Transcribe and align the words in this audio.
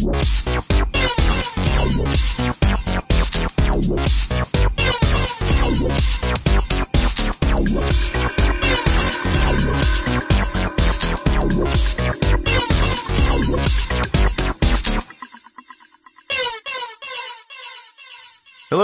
Hello 0.00 0.12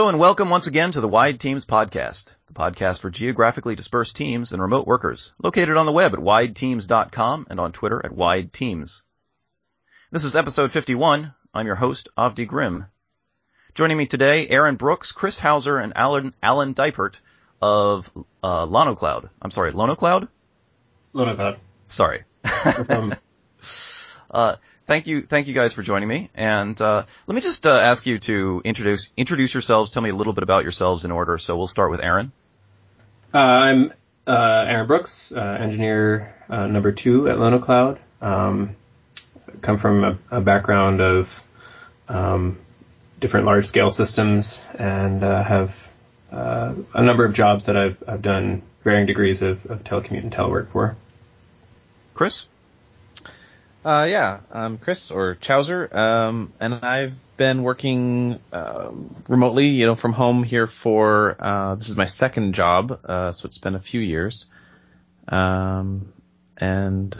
and 0.08 0.18
welcome 0.18 0.50
once 0.50 0.66
again 0.66 0.90
to 0.90 1.00
the 1.00 1.08
Wide 1.08 1.40
Teams 1.40 1.64
podcast, 1.64 2.34
the 2.46 2.52
podcast 2.52 3.00
for 3.00 3.08
geographically 3.08 3.74
dispersed 3.74 4.16
teams 4.16 4.52
and 4.52 4.60
remote 4.60 4.86
workers, 4.86 5.32
located 5.42 5.78
on 5.78 5.86
the 5.86 5.92
web 5.92 6.12
at 6.12 6.20
wideteams.com 6.20 7.46
and 7.48 7.58
on 7.58 7.72
Twitter 7.72 8.04
at 8.04 8.12
wideteams. 8.12 9.00
This 10.12 10.22
is 10.22 10.36
episode 10.36 10.70
51. 10.70 11.34
I'm 11.52 11.66
your 11.66 11.74
host, 11.74 12.10
Avdi 12.16 12.46
Grimm. 12.46 12.86
Joining 13.74 13.96
me 13.96 14.06
today, 14.06 14.46
Aaron 14.46 14.76
Brooks, 14.76 15.10
Chris 15.10 15.36
Houser, 15.36 15.78
and 15.78 15.94
Alan, 15.96 16.32
Alan 16.40 16.74
Dipert 16.74 17.16
of 17.60 18.08
uh, 18.40 18.66
LonoCloud. 18.66 19.28
I'm 19.42 19.50
sorry, 19.50 19.72
LonoCloud? 19.72 20.28
LonoCloud. 21.12 21.56
Sorry. 21.88 22.22
uh, 24.30 24.56
thank 24.86 25.08
you, 25.08 25.22
thank 25.22 25.48
you 25.48 25.54
guys 25.54 25.74
for 25.74 25.82
joining 25.82 26.08
me. 26.08 26.30
And 26.36 26.80
uh, 26.80 27.04
let 27.26 27.34
me 27.34 27.40
just 27.40 27.66
uh, 27.66 27.76
ask 27.76 28.06
you 28.06 28.20
to 28.20 28.62
introduce 28.64 29.10
introduce 29.16 29.54
yourselves. 29.54 29.90
Tell 29.90 30.02
me 30.02 30.10
a 30.10 30.14
little 30.14 30.34
bit 30.34 30.44
about 30.44 30.62
yourselves 30.62 31.04
in 31.04 31.10
order. 31.10 31.36
So 31.38 31.56
we'll 31.56 31.66
start 31.66 31.90
with 31.90 32.00
Aaron. 32.00 32.30
Uh, 33.34 33.38
I'm 33.38 33.92
uh, 34.24 34.64
Aaron 34.68 34.86
Brooks, 34.86 35.32
uh, 35.32 35.40
engineer 35.40 36.32
uh, 36.48 36.68
number 36.68 36.92
two 36.92 37.28
at 37.28 37.38
LonoCloud. 37.38 37.98
Um, 38.22 38.76
come 39.60 39.78
from 39.78 40.04
a, 40.04 40.18
a 40.30 40.40
background 40.40 41.00
of 41.00 41.42
um, 42.08 42.58
different 43.20 43.46
large 43.46 43.66
scale 43.66 43.90
systems 43.90 44.68
and 44.78 45.22
have 45.22 45.90
a 46.30 47.02
number 47.02 47.24
of 47.24 47.34
jobs 47.34 47.66
that 47.66 47.76
I've 47.76 48.02
I've 48.06 48.22
done 48.22 48.62
varying 48.82 49.06
degrees 49.06 49.42
of, 49.42 49.66
of 49.66 49.82
telecommute 49.84 50.22
and 50.22 50.32
telework 50.32 50.70
for. 50.70 50.96
Chris. 52.14 52.48
Uh, 53.84 54.06
yeah, 54.08 54.40
I'm 54.50 54.78
Chris 54.78 55.10
or 55.10 55.36
Chowser, 55.36 55.94
um, 55.96 56.52
and 56.58 56.74
I've 56.74 57.14
been 57.36 57.62
working 57.62 58.40
uh, 58.52 58.90
remotely, 59.28 59.68
you 59.68 59.86
know, 59.86 59.94
from 59.94 60.12
home 60.12 60.42
here 60.42 60.66
for 60.66 61.36
uh, 61.38 61.76
this 61.76 61.88
is 61.88 61.96
my 61.96 62.06
second 62.06 62.54
job, 62.54 62.98
uh, 63.04 63.30
so 63.30 63.46
it's 63.46 63.58
been 63.58 63.76
a 63.76 63.80
few 63.80 64.00
years, 64.00 64.46
um, 65.28 66.12
and 66.56 67.16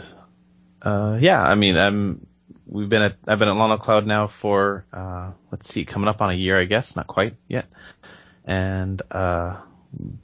uh, 0.81 1.17
yeah, 1.21 1.41
I 1.41 1.55
mean, 1.55 1.77
I'm 1.77 2.26
we've 2.67 2.89
been 2.89 3.01
at 3.01 3.15
I've 3.27 3.39
been 3.39 3.47
at 3.47 3.55
LonoCloud 3.55 4.05
now 4.05 4.27
for 4.27 4.85
uh, 4.93 5.31
let's 5.51 5.71
see, 5.71 5.85
coming 5.85 6.07
up 6.07 6.21
on 6.21 6.29
a 6.29 6.35
year, 6.35 6.59
I 6.59 6.65
guess, 6.65 6.95
not 6.95 7.07
quite 7.07 7.35
yet, 7.47 7.65
and 8.45 9.01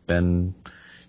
been 0.07 0.53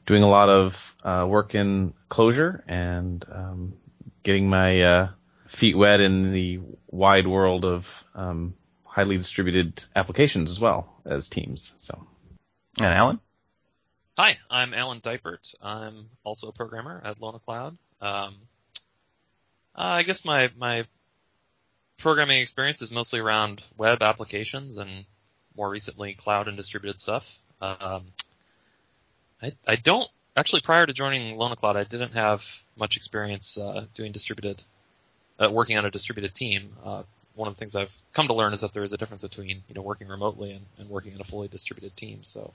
doing 0.07 0.23
a 0.23 0.29
lot 0.29 0.49
of 0.49 0.95
work 1.29 1.55
in 1.55 1.95
Clojure 2.11 2.63
and 2.69 3.25
um, 3.31 3.75
getting 4.23 4.49
my 4.49 5.09
feet 5.49 5.77
wet 5.77 6.01
in 6.01 6.33
the 6.33 6.61
wide 6.89 7.27
world 7.27 7.65
of 7.65 8.05
um, 8.15 8.55
highly 8.85 9.17
distributed 9.17 9.83
applications 9.95 10.51
as 10.51 10.61
well 10.61 11.01
as 11.05 11.29
teams. 11.29 11.75
So, 11.79 12.07
and 12.81 12.95
Alan. 12.95 13.21
Hi, 14.17 14.37
I'm 14.49 14.73
Alan 14.75 15.01
Dipert. 15.01 15.55
I'm 15.61 16.09
also 16.23 16.49
a 16.49 16.53
programmer 16.53 17.03
at 17.05 17.19
LonoCloud. 17.19 17.77
Um, 18.01 18.37
uh, 19.75 19.99
I 19.99 20.03
guess 20.05 20.25
my 20.25 20.51
my 20.57 20.87
programming 22.05 22.43
experience 22.43 22.83
is 22.83 22.93
mostly 22.93 23.19
around 23.19 23.63
web 23.79 24.03
applications 24.03 24.77
and 24.77 25.07
more 25.57 25.71
recently 25.71 26.13
cloud 26.13 26.49
and 26.49 26.57
distributed 26.57 27.01
stuff. 27.01 27.39
Um, 27.63 28.05
I 29.43 29.53
I 29.67 29.77
don't 29.77 30.07
actually 30.37 30.61
prior 30.61 30.85
to 30.85 30.93
joining 30.93 31.39
LonoCloud 31.39 31.77
I 31.77 31.85
didn't 31.85 32.13
have 32.13 32.45
much 32.77 32.99
experience 32.99 33.57
uh, 33.57 33.87
doing 33.95 34.13
distributed 34.13 34.63
uh, 35.41 35.51
working 35.51 35.79
on 35.79 35.87
a 35.87 35.91
distributed 35.91 36.35
team, 36.35 36.77
uh, 36.85 37.03
one 37.35 37.49
of 37.49 37.55
the 37.55 37.59
things 37.59 37.75
I've 37.75 37.95
come 38.13 38.27
to 38.27 38.35
learn 38.35 38.53
is 38.53 38.61
that 38.61 38.75
there 38.75 38.85
is 38.85 38.93
a 38.93 38.99
difference 38.99 39.23
between 39.23 39.63
you 39.67 39.75
know 39.75 39.83
working 39.83 40.09
remotely 40.09 40.53
and, 40.53 40.65
and 40.79 40.89
working 40.91 41.15
in 41.15 41.21
a 41.23 41.25
fully 41.25 41.49
distributed 41.49 41.97
team. 41.97 42.21
So, 42.23 42.53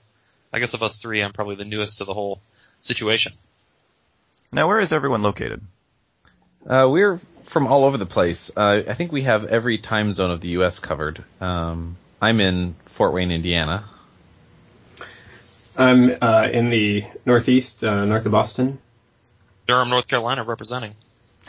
I 0.52 0.60
guess 0.60 0.74
of 0.74 0.82
us 0.82 0.96
three, 0.96 1.22
I'm 1.22 1.32
probably 1.32 1.56
the 1.56 1.64
newest 1.64 1.98
to 1.98 2.04
the 2.04 2.14
whole 2.14 2.40
situation. 2.80 3.32
Now, 4.52 4.68
where 4.68 4.80
is 4.80 4.92
everyone 4.92 5.22
located? 5.22 5.60
Uh, 6.66 6.88
we're 6.88 7.20
from 7.50 7.66
all 7.66 7.84
over 7.84 7.98
the 7.98 8.06
place. 8.06 8.48
Uh, 8.56 8.82
I 8.88 8.94
think 8.94 9.10
we 9.10 9.22
have 9.24 9.44
every 9.44 9.76
time 9.78 10.12
zone 10.12 10.30
of 10.30 10.40
the 10.40 10.50
U.S. 10.50 10.78
covered. 10.78 11.24
Um, 11.40 11.96
I'm 12.22 12.40
in 12.40 12.76
Fort 12.92 13.12
Wayne, 13.12 13.32
Indiana. 13.32 13.84
I'm 15.76 16.16
uh, 16.22 16.48
in 16.52 16.70
the 16.70 17.04
Northeast, 17.26 17.82
uh, 17.82 18.04
north 18.04 18.24
of 18.24 18.32
Boston. 18.32 18.78
Durham, 19.66 19.88
North 19.88 20.06
Carolina, 20.06 20.44
representing. 20.44 20.94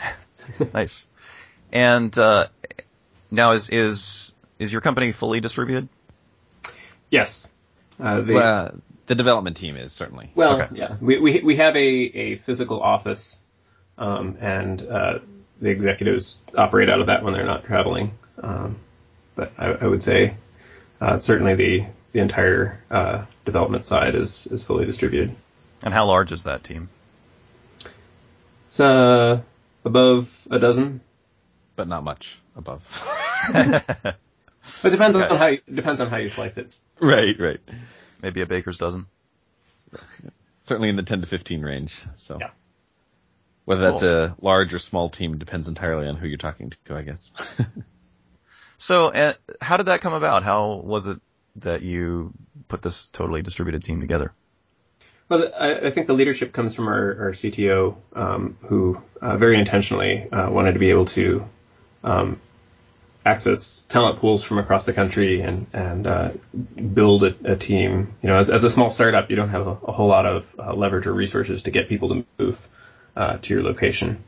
nice. 0.74 1.06
And 1.72 2.16
uh, 2.18 2.48
now 3.30 3.52
is 3.52 3.70
is 3.70 4.32
is 4.58 4.72
your 4.72 4.80
company 4.80 5.12
fully 5.12 5.40
distributed? 5.40 5.88
Yes. 7.10 7.52
Uh, 8.00 8.22
the, 8.22 8.34
well, 8.34 8.80
the 9.06 9.14
development 9.14 9.56
team 9.56 9.76
is 9.76 9.92
certainly. 9.92 10.32
Well, 10.34 10.62
okay. 10.62 10.74
yeah, 10.74 10.96
we, 11.00 11.18
we 11.18 11.40
we 11.40 11.56
have 11.56 11.76
a 11.76 11.80
a 11.80 12.36
physical 12.38 12.80
office, 12.80 13.44
um, 13.98 14.36
and 14.40 14.82
uh, 14.82 15.18
the 15.60 15.70
executives 15.70 16.40
operate 16.56 16.88
out 16.88 17.00
of 17.00 17.06
that 17.06 17.22
when 17.22 17.34
they're 17.34 17.46
not 17.46 17.64
traveling. 17.64 18.12
Um, 18.42 18.76
but 19.34 19.52
I, 19.58 19.66
I, 19.66 19.86
would 19.86 20.02
say 20.02 20.34
uh, 21.00 21.18
certainly 21.18 21.54
the 21.54 21.84
the 22.12 22.20
entire 22.20 22.82
uh, 22.90 23.24
development 23.44 23.84
side 23.84 24.14
is 24.14 24.46
is 24.48 24.62
fully 24.62 24.84
distributed. 24.84 25.34
And 25.82 25.94
how 25.94 26.06
large 26.06 26.32
is 26.32 26.44
that 26.44 26.64
team? 26.64 26.88
It's 28.66 28.80
uh, 28.80 29.42
above 29.84 30.46
a 30.50 30.58
dozen 30.58 31.00
but 31.76 31.88
not 31.88 32.04
much 32.04 32.38
above. 32.56 32.82
it 33.54 34.16
depends 34.82 35.16
okay. 35.16 35.26
on 35.26 35.36
how 35.36 35.46
you, 35.46 35.60
depends 35.72 36.00
on 36.00 36.08
how 36.08 36.18
you 36.18 36.28
slice 36.28 36.58
it. 36.58 36.72
Right, 37.00 37.38
right. 37.38 37.60
Maybe 38.22 38.40
a 38.40 38.46
baker's 38.46 38.78
dozen. 38.78 39.06
Certainly 40.60 40.90
in 40.90 40.96
the 40.96 41.02
10 41.02 41.22
to 41.22 41.26
15 41.26 41.62
range. 41.62 42.00
So 42.16 42.38
yeah. 42.40 42.50
Whether 43.64 43.82
that's 43.82 44.00
cool. 44.00 44.24
a 44.24 44.36
large 44.40 44.74
or 44.74 44.78
small 44.78 45.08
team 45.08 45.38
depends 45.38 45.68
entirely 45.68 46.06
on 46.06 46.16
who 46.16 46.26
you're 46.26 46.38
talking 46.38 46.72
to, 46.84 46.94
I 46.94 47.02
guess. 47.02 47.30
so, 48.76 49.08
uh, 49.08 49.34
how 49.60 49.76
did 49.76 49.86
that 49.86 50.00
come 50.00 50.12
about? 50.12 50.42
How 50.42 50.74
was 50.84 51.06
it 51.06 51.20
that 51.56 51.82
you 51.82 52.32
put 52.68 52.82
this 52.82 53.08
totally 53.08 53.42
distributed 53.42 53.84
team 53.84 54.00
together? 54.00 54.32
Well, 55.28 55.50
I, 55.58 55.86
I 55.86 55.90
think 55.90 56.06
the 56.06 56.12
leadership 56.12 56.52
comes 56.52 56.74
from 56.74 56.88
our, 56.88 57.26
our 57.26 57.32
CTO, 57.32 57.96
um, 58.14 58.58
who 58.62 59.00
uh, 59.20 59.36
very 59.36 59.58
intentionally 59.58 60.30
uh, 60.30 60.50
wanted 60.50 60.72
to 60.72 60.78
be 60.78 60.90
able 60.90 61.06
to 61.06 61.48
um, 62.04 62.40
access 63.24 63.82
talent 63.82 64.18
pools 64.18 64.42
from 64.42 64.58
across 64.58 64.84
the 64.84 64.92
country 64.92 65.40
and 65.40 65.66
and 65.72 66.06
uh, 66.06 66.30
build 66.92 67.24
a, 67.24 67.34
a, 67.44 67.56
team. 67.56 68.14
You 68.20 68.28
know, 68.28 68.36
as, 68.36 68.50
as 68.50 68.64
a 68.64 68.70
small 68.70 68.90
startup, 68.90 69.30
you 69.30 69.36
don't 69.36 69.50
have 69.50 69.66
a, 69.66 69.70
a 69.70 69.92
whole 69.92 70.08
lot 70.08 70.26
of 70.26 70.54
uh, 70.58 70.74
leverage 70.74 71.06
or 71.06 71.12
resources 71.12 71.62
to 71.62 71.70
get 71.70 71.88
people 71.88 72.08
to 72.08 72.26
move 72.38 72.68
uh, 73.16 73.38
to 73.38 73.54
your 73.54 73.62
location. 73.62 74.22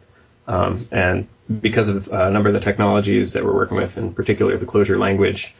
Um, 0.47 0.87
and 0.93 1.28
because 1.61 1.89
of 1.89 2.12
uh, 2.12 2.27
a 2.27 2.31
number 2.31 2.49
of 2.49 2.55
the 2.55 2.61
technologies 2.61 3.33
that 3.33 3.45
we're 3.45 3.55
working 3.55 3.77
with, 3.77 3.97
in 3.99 4.15
particular 4.15 4.56
the 4.56 4.67
Clojure 4.67 4.99
language, 4.99 5.55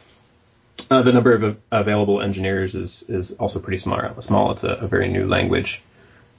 uh, 0.89 1.01
the 1.01 1.13
number 1.13 1.33
of 1.33 1.57
available 1.71 2.21
engineers 2.21 2.75
is 2.75 3.03
is 3.09 3.31
also 3.33 3.59
pretty 3.59 3.77
small. 3.77 4.21
Small. 4.21 4.51
It's 4.51 4.63
a, 4.63 4.73
a 4.73 4.87
very 4.87 5.07
new 5.07 5.27
language, 5.27 5.81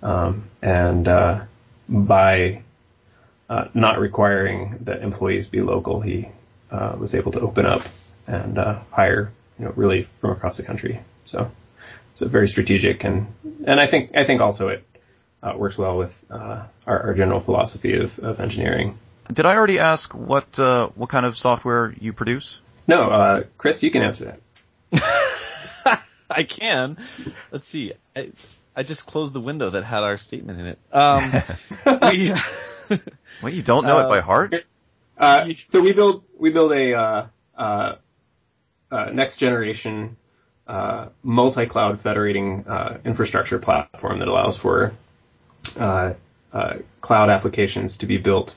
um, 0.03 0.45
and 0.63 1.09
uh, 1.09 1.41
by 1.89 2.63
uh, 3.49 3.69
not 3.75 3.99
requiring 3.99 4.79
that 4.83 5.03
employees 5.03 5.49
be 5.49 5.63
local, 5.63 6.01
he 6.01 6.29
uh, 6.71 6.95
was 6.99 7.15
able 7.15 7.33
to 7.33 7.41
open 7.41 7.67
up 7.67 7.83
and 8.27 8.59
uh, 8.59 8.81
hire, 8.91 9.33
you 9.59 9.65
know, 9.65 9.73
really 9.77 10.09
from 10.21 10.31
across 10.31 10.57
the 10.57 10.63
country. 10.63 11.01
So 11.25 11.51
it's 12.13 12.23
very 12.23 12.49
strategic, 12.49 13.05
and 13.05 13.27
and 13.65 13.81
I 13.81 13.87
think 13.87 14.15
I 14.15 14.25
think 14.25 14.41
also 14.41 14.69
it 14.69 14.85
works 15.55 15.79
well 15.79 15.97
with 15.97 16.19
uh, 16.31 16.65
our, 16.87 17.03
our, 17.03 17.15
general 17.15 17.41
philosophy 17.41 17.97
of, 17.97 18.19
of 18.19 18.41
engineering. 18.41 18.99
Did 19.33 19.47
I 19.47 19.55
already 19.57 19.79
ask 19.79 20.15
what 20.15 20.59
uh, 20.59 20.89
what 20.95 21.09
kind 21.09 21.27
of 21.27 21.37
software 21.37 21.95
you 22.01 22.13
produce? 22.13 22.61
No, 22.89 23.45
Chris, 23.59 23.83
you 23.83 23.91
can 23.91 24.03
answer 24.03 24.39
that. 24.93 26.03
I 26.31 26.43
can. 26.45 26.99
Let's 27.51 27.69
see. 27.69 27.93
I, 28.15 28.31
I, 28.75 28.83
just 28.83 29.07
closed 29.07 29.33
the 29.33 29.41
window 29.41 29.71
that 29.71 29.85
had 29.85 30.03
our 30.03 30.19
statement 30.19 30.61
in 30.61 30.67
it. 30.67 30.79
Um, 30.93 31.33
we, 32.11 32.33
What 33.41 33.53
you 33.53 33.63
don't 33.63 33.87
know 33.87 33.99
uh, 33.99 34.05
it 34.05 34.09
by 34.09 34.19
uh, 34.19 34.23
heart? 34.23 34.65
Uh, 35.17 35.51
so 35.67 35.81
we 35.81 35.93
build 35.93 36.25
we 36.39 36.51
build 36.51 36.73
a 36.73 36.95
uh, 36.95 37.27
uh, 37.57 37.95
uh 38.91 39.05
next 39.13 39.39
generation 39.39 40.17
multi-cloud 41.23 42.01
federating 42.01 42.65
infrastructure 43.05 43.59
platform 43.59 44.19
that 44.19 44.29
allows 44.29 44.57
for 44.57 44.93
cloud 45.75 47.31
applications 47.31 47.99
to 47.99 48.07
be 48.07 48.19
built 48.19 48.57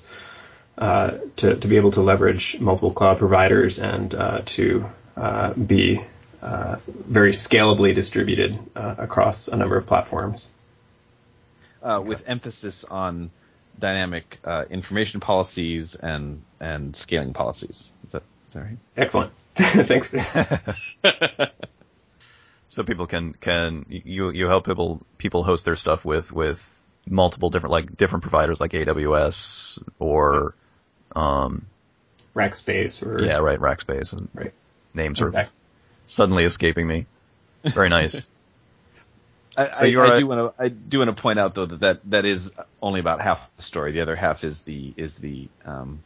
uh, 0.80 1.18
to 1.36 1.56
to 1.58 1.68
be 1.68 1.76
able 1.76 1.92
to 1.92 2.02
leverage 2.02 2.58
multiple 2.60 2.94
cloud 2.94 3.18
providers 3.18 3.80
and 3.80 4.16
uh, 4.16 4.42
to 4.46 4.90
uh, 5.18 5.54
be 5.54 6.04
uh, 6.42 6.78
very 6.88 7.32
scalably 7.34 7.94
distributed 7.94 8.58
uh, 8.76 8.96
across 8.98 9.50
a 9.50 9.58
number 9.58 9.78
of 9.78 9.86
platforms. 9.86 10.50
Uh, 11.84 12.02
with 12.06 12.24
emphasis 12.28 12.84
on 12.86 13.30
dynamic 13.78 14.40
information 14.70 15.20
policies 15.20 15.96
and 15.96 16.42
and 16.60 16.96
scaling 16.96 17.34
policies. 17.34 17.90
Is 18.06 18.12
that 18.14 18.24
is 18.48 18.54
that 18.54 18.62
right? 18.62 18.78
Excellent. 18.98 19.32
Thanks, 19.56 20.08
Chris. 20.08 20.32
so 22.70 22.84
people 22.84 23.08
can 23.08 23.34
can 23.34 23.86
you 23.90 24.30
you 24.30 24.48
help 24.48 24.66
people 24.66 25.02
people 25.18 25.44
host 25.44 25.66
their 25.66 25.76
stuff 25.78 26.06
with 26.06 26.32
with 26.32 26.82
multiple 27.10 27.50
different 27.50 27.72
like 27.72 27.98
different 27.98 28.22
providers 28.22 28.62
like 28.62 28.72
AWS 28.72 29.84
or 30.00 30.56
um 31.16 31.66
Rackspace 32.36 33.06
or 33.06 33.22
yeah 33.22 33.38
right 33.38 33.60
Rackspace 33.60 34.14
and 34.14 34.30
right. 34.34 34.54
names 34.94 35.20
exactly. 35.20 35.42
are 35.42 35.50
suddenly 36.08 36.44
escaping 36.44 36.88
me. 36.88 37.06
Very 37.64 37.90
nice. 37.90 38.28
I, 39.58 39.74
so 39.74 39.86
I, 39.86 40.16
I 40.16 40.20
do 40.20 40.28
want 40.28 40.56
to 40.58 40.64
I 40.64 40.68
do 40.70 41.00
want 41.00 41.16
to 41.16 41.22
point 41.22 41.40
out 41.40 41.56
though 41.56 41.66
that, 41.66 41.80
that 41.80 42.10
that 42.12 42.26
is 42.26 42.52
only 42.82 43.00
about 43.00 43.20
half 43.20 43.42
the 43.58 43.64
story. 43.64 43.92
The 43.92 44.02
other 44.02 44.16
half 44.16 44.44
is 44.44 44.62
the 44.62 44.94
is 44.96 45.16
the 45.16 45.50
um, 45.66 46.02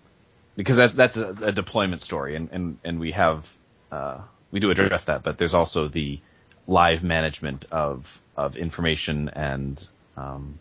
because 0.56 0.78
that's 0.78 0.96
that's 0.96 1.18
a, 1.18 1.30
a 1.42 1.52
deployment 1.52 2.02
story, 2.02 2.36
and 2.36 2.50
and 2.52 2.80
and 2.84 3.00
we 3.00 3.12
have 3.12 3.46
uh, 3.92 4.20
we 4.52 4.60
do 4.60 4.72
address 4.72 5.04
that, 5.04 5.24
but 5.24 5.38
there's 5.38 5.54
also 5.54 5.88
the 5.88 6.20
live 6.68 7.04
management 7.04 7.66
of 7.72 8.22
of 8.36 8.56
information 8.56 9.30
and 9.30 9.86
um, 10.18 10.58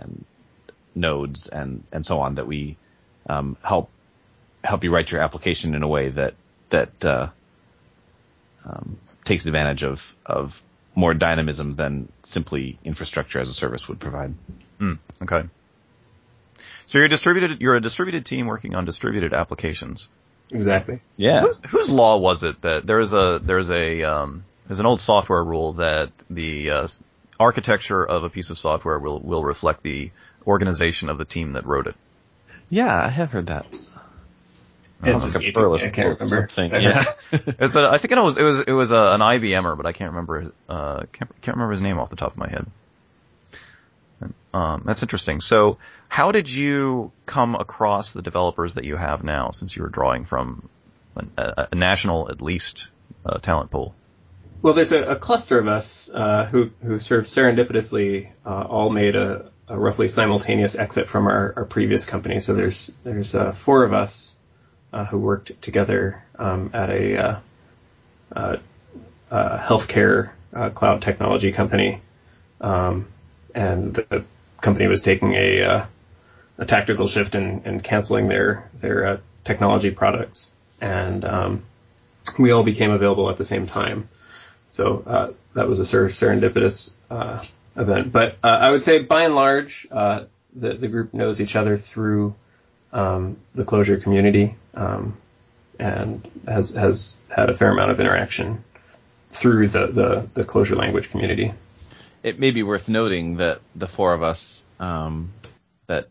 and 0.00 0.24
nodes 0.94 1.48
and 1.48 1.84
and 1.92 2.04
so 2.04 2.20
on 2.20 2.34
that 2.36 2.46
we 2.46 2.76
um, 3.28 3.56
help 3.62 3.90
help 4.64 4.84
you 4.84 4.92
write 4.92 5.10
your 5.10 5.20
application 5.20 5.74
in 5.74 5.82
a 5.82 5.88
way 5.88 6.08
that 6.08 6.34
that 6.70 7.04
uh, 7.04 7.28
um, 8.64 8.98
takes 9.24 9.46
advantage 9.46 9.82
of 9.84 10.14
of 10.26 10.60
more 10.94 11.14
dynamism 11.14 11.76
than 11.76 12.10
simply 12.24 12.78
infrastructure 12.84 13.40
as 13.40 13.48
a 13.48 13.54
service 13.54 13.88
would 13.88 14.00
provide. 14.00 14.34
Mm, 14.80 14.98
okay. 15.22 15.48
So 16.86 16.98
you're 16.98 17.06
a 17.06 17.08
distributed 17.08 17.60
you're 17.60 17.76
a 17.76 17.80
distributed 17.80 18.26
team 18.26 18.46
working 18.46 18.74
on 18.74 18.84
distributed 18.84 19.32
applications. 19.32 20.10
Exactly. 20.52 21.00
Yeah. 21.16 21.42
Whose, 21.42 21.62
whose 21.62 21.90
law 21.90 22.16
was 22.16 22.42
it 22.42 22.60
that 22.62 22.86
there 22.86 22.98
is 22.98 23.12
a 23.12 23.40
there's 23.42 23.70
a 23.70 24.02
um, 24.02 24.44
there's 24.66 24.80
an 24.80 24.86
old 24.86 25.00
software 25.00 25.42
rule 25.42 25.74
that 25.74 26.10
the 26.28 26.70
uh, 26.70 26.88
architecture 27.40 28.04
of 28.04 28.22
a 28.22 28.30
piece 28.30 28.50
of 28.50 28.58
software 28.58 28.98
will 28.98 29.18
will 29.18 29.42
reflect 29.42 29.82
the 29.82 30.10
organization 30.46 31.08
of 31.08 31.18
the 31.18 31.24
team 31.24 31.52
that 31.52 31.66
wrote 31.66 31.86
it. 31.86 31.96
Yeah, 32.68 32.94
I 32.94 33.08
have 33.08 33.32
heard 33.32 33.46
that. 33.46 33.66
It's 35.02 35.34
like 35.34 35.42
a 35.42 35.48
I 35.48 35.88
can't 35.88 36.20
remember. 36.20 36.48
Yeah. 36.78 37.04
it's 37.32 37.74
a, 37.74 37.88
I 37.90 37.96
think 37.96 38.12
it 38.12 38.20
was 38.20 38.36
it 38.36 38.42
was 38.42 38.60
it 38.60 38.72
was 38.72 38.90
a, 38.90 38.96
an 38.98 39.20
IBMer, 39.20 39.76
but 39.76 39.86
I 39.86 39.92
can't 39.92 40.10
remember 40.10 40.52
uh 40.68 41.04
can't, 41.12 41.40
can't 41.40 41.56
remember 41.56 41.72
his 41.72 41.80
name 41.80 41.98
off 41.98 42.10
the 42.10 42.16
top 42.16 42.32
of 42.32 42.38
my 42.38 42.48
head. 42.48 42.66
Um, 44.52 44.82
that's 44.84 45.02
interesting. 45.02 45.40
So, 45.40 45.78
how 46.08 46.32
did 46.32 46.50
you 46.50 47.12
come 47.24 47.54
across 47.54 48.12
the 48.12 48.22
developers 48.22 48.74
that 48.74 48.84
you 48.84 48.96
have 48.96 49.22
now, 49.22 49.52
since 49.52 49.76
you 49.76 49.82
were 49.82 49.88
drawing 49.88 50.24
from 50.24 50.68
a, 51.36 51.68
a 51.72 51.74
national, 51.74 52.30
at 52.30 52.42
least, 52.42 52.90
uh, 53.24 53.38
talent 53.38 53.70
pool? 53.70 53.94
Well, 54.62 54.74
there's 54.74 54.92
a, 54.92 55.02
a 55.12 55.16
cluster 55.16 55.58
of 55.58 55.68
us 55.68 56.10
uh, 56.10 56.46
who 56.50 56.70
who 56.82 57.00
sort 57.00 57.20
of 57.20 57.26
serendipitously 57.26 58.30
uh, 58.44 58.62
all 58.62 58.90
made 58.90 59.16
a, 59.16 59.50
a, 59.68 59.78
roughly 59.78 60.08
simultaneous 60.08 60.76
exit 60.76 61.08
from 61.08 61.26
our, 61.26 61.54
our 61.56 61.64
previous 61.64 62.04
company. 62.04 62.40
So 62.40 62.54
there's 62.54 62.90
there's 63.02 63.34
uh, 63.34 63.52
four 63.52 63.84
of 63.84 63.94
us 63.94 64.36
uh, 64.92 65.06
who 65.06 65.18
worked 65.18 65.62
together 65.62 66.22
um, 66.38 66.70
at 66.74 66.90
a 66.90 67.40
uh, 68.36 68.56
uh, 69.30 69.58
healthcare 69.58 70.32
cloud 70.74 71.00
technology 71.00 71.52
company, 71.52 72.02
um, 72.60 73.06
and 73.54 73.94
the 73.94 74.24
company 74.60 74.88
was 74.88 75.00
taking 75.00 75.34
a 75.34 75.86
a 76.58 76.66
tactical 76.66 77.08
shift 77.08 77.34
and, 77.34 77.82
canceling 77.82 78.28
their 78.28 78.68
their 78.74 79.22
technology 79.44 79.90
products, 79.90 80.52
and 80.82 81.24
um, 81.24 81.62
we 82.38 82.50
all 82.50 82.62
became 82.62 82.90
available 82.90 83.30
at 83.30 83.38
the 83.38 83.46
same 83.46 83.66
time. 83.66 84.06
So 84.70 85.02
uh, 85.06 85.32
that 85.54 85.68
was 85.68 85.78
a 85.78 85.84
sort 85.84 86.06
of 86.06 86.12
serendipitous 86.12 86.92
uh, 87.10 87.44
event. 87.76 88.12
But 88.12 88.38
uh, 88.42 88.48
I 88.48 88.70
would 88.70 88.82
say, 88.82 89.02
by 89.02 89.24
and 89.24 89.34
large, 89.34 89.86
the 89.90 90.28
the 90.52 90.88
group 90.88 91.14
knows 91.14 91.40
each 91.40 91.56
other 91.56 91.76
through 91.76 92.34
um, 92.92 93.36
the 93.54 93.64
Clojure 93.64 94.02
community 94.02 94.56
um, 94.74 95.16
and 95.78 96.28
has 96.46 96.74
has 96.74 97.16
had 97.28 97.50
a 97.50 97.54
fair 97.54 97.70
amount 97.70 97.90
of 97.90 98.00
interaction 98.00 98.64
through 99.30 99.68
the, 99.68 99.86
the, 99.86 100.28
the 100.34 100.44
Clojure 100.44 100.76
language 100.76 101.10
community. 101.10 101.54
It 102.22 102.38
may 102.38 102.50
be 102.50 102.62
worth 102.62 102.88
noting 102.88 103.36
that 103.36 103.60
the 103.74 103.86
four 103.86 104.12
of 104.12 104.22
us 104.22 104.62
um, 104.78 105.32
that 105.86 106.08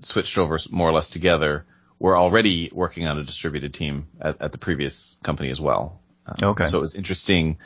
switched 0.00 0.38
over 0.38 0.58
more 0.70 0.88
or 0.88 0.92
less 0.92 1.08
together 1.08 1.64
were 1.98 2.16
already 2.16 2.70
working 2.72 3.06
on 3.06 3.18
a 3.18 3.24
distributed 3.24 3.74
team 3.74 4.06
at, 4.20 4.40
at 4.40 4.52
the 4.52 4.58
previous 4.58 5.16
company 5.24 5.50
as 5.50 5.60
well. 5.60 5.98
Um, 6.26 6.50
okay. 6.50 6.68
So 6.70 6.78
it 6.78 6.80
was 6.80 6.94
interesting 6.94 7.56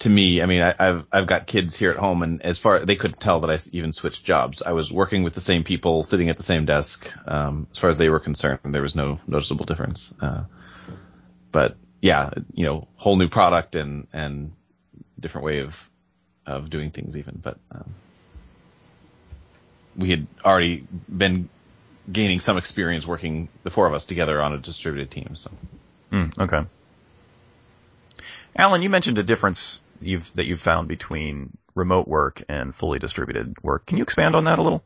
to 0.00 0.08
me, 0.08 0.40
I 0.40 0.46
mean, 0.46 0.62
I, 0.62 0.74
have 0.78 1.04
I've 1.12 1.26
got 1.26 1.46
kids 1.46 1.76
here 1.76 1.90
at 1.90 1.98
home, 1.98 2.22
and 2.22 2.42
as 2.42 2.56
far 2.58 2.84
they 2.84 2.96
couldn't 2.96 3.20
tell 3.20 3.40
that 3.40 3.50
I 3.50 3.58
even 3.72 3.92
switched 3.92 4.24
jobs. 4.24 4.62
I 4.62 4.72
was 4.72 4.90
working 4.90 5.22
with 5.22 5.34
the 5.34 5.42
same 5.42 5.62
people, 5.62 6.04
sitting 6.04 6.30
at 6.30 6.38
the 6.38 6.42
same 6.42 6.64
desk. 6.64 7.10
Um, 7.26 7.66
as 7.70 7.78
far 7.78 7.90
as 7.90 7.98
they 7.98 8.08
were 8.08 8.18
concerned, 8.18 8.60
there 8.64 8.80
was 8.80 8.96
no 8.96 9.20
noticeable 9.26 9.66
difference. 9.66 10.12
Uh, 10.20 10.44
but 11.52 11.76
yeah, 12.00 12.30
you 12.54 12.64
know, 12.64 12.88
whole 12.96 13.16
new 13.16 13.28
product 13.28 13.74
and 13.74 14.06
and 14.12 14.52
different 15.18 15.44
way 15.44 15.60
of 15.60 15.90
of 16.46 16.70
doing 16.70 16.90
things 16.90 17.14
even. 17.18 17.38
But 17.42 17.58
um, 17.70 17.94
we 19.96 20.08
had 20.08 20.26
already 20.42 20.86
been 21.14 21.50
gaining 22.10 22.40
some 22.40 22.56
experience 22.56 23.06
working 23.06 23.50
the 23.64 23.70
four 23.70 23.86
of 23.86 23.92
us 23.92 24.06
together 24.06 24.40
on 24.40 24.54
a 24.54 24.58
distributed 24.58 25.10
team. 25.10 25.36
So. 25.36 25.50
Mm, 26.10 26.38
okay. 26.38 26.66
Alan, 28.56 28.80
you 28.82 28.88
mentioned 28.88 29.18
a 29.18 29.22
difference 29.22 29.80
you've 30.00 30.32
that 30.34 30.46
you've 30.46 30.60
found 30.60 30.88
between 30.88 31.56
remote 31.74 32.08
work 32.08 32.42
and 32.48 32.74
fully 32.74 32.98
distributed 32.98 33.62
work. 33.62 33.86
Can 33.86 33.96
you 33.96 34.02
expand 34.02 34.34
on 34.34 34.44
that 34.44 34.58
a 34.58 34.62
little? 34.62 34.84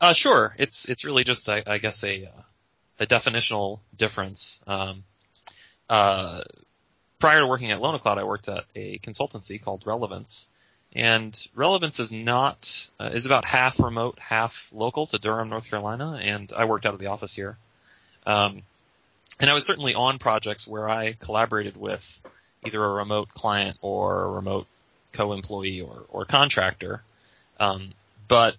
Uh, 0.00 0.12
sure. 0.12 0.54
It's 0.58 0.88
it's 0.88 1.04
really 1.04 1.24
just 1.24 1.48
I, 1.48 1.62
I 1.66 1.78
guess 1.78 2.02
a 2.04 2.30
a 2.98 3.06
definitional 3.06 3.80
difference. 3.96 4.60
Um, 4.66 5.04
uh, 5.88 6.42
prior 7.18 7.40
to 7.40 7.46
working 7.46 7.70
at 7.70 7.80
LonoCloud, 7.80 8.18
I 8.18 8.24
worked 8.24 8.48
at 8.48 8.64
a 8.74 8.98
consultancy 8.98 9.62
called 9.62 9.82
Relevance, 9.86 10.48
and 10.92 11.38
Relevance 11.54 12.00
is 12.00 12.12
not 12.12 12.88
uh, 12.98 13.10
is 13.12 13.26
about 13.26 13.44
half 13.44 13.78
remote, 13.78 14.18
half 14.18 14.68
local 14.72 15.06
to 15.08 15.18
Durham, 15.18 15.48
North 15.48 15.68
Carolina, 15.68 16.18
and 16.22 16.52
I 16.56 16.64
worked 16.64 16.86
out 16.86 16.94
of 16.94 17.00
the 17.00 17.06
office 17.06 17.34
here. 17.34 17.56
Um, 18.26 18.62
and 19.40 19.48
I 19.48 19.54
was 19.54 19.64
certainly 19.64 19.94
on 19.94 20.18
projects 20.18 20.66
where 20.66 20.88
I 20.88 21.14
collaborated 21.14 21.76
with 21.76 22.20
either 22.64 22.82
a 22.82 22.88
remote 22.88 23.28
client 23.30 23.78
or 23.80 24.24
a 24.24 24.30
remote 24.30 24.66
co-employee 25.12 25.80
or, 25.80 26.04
or 26.08 26.24
contractor. 26.24 27.02
Um, 27.58 27.90
but 28.28 28.56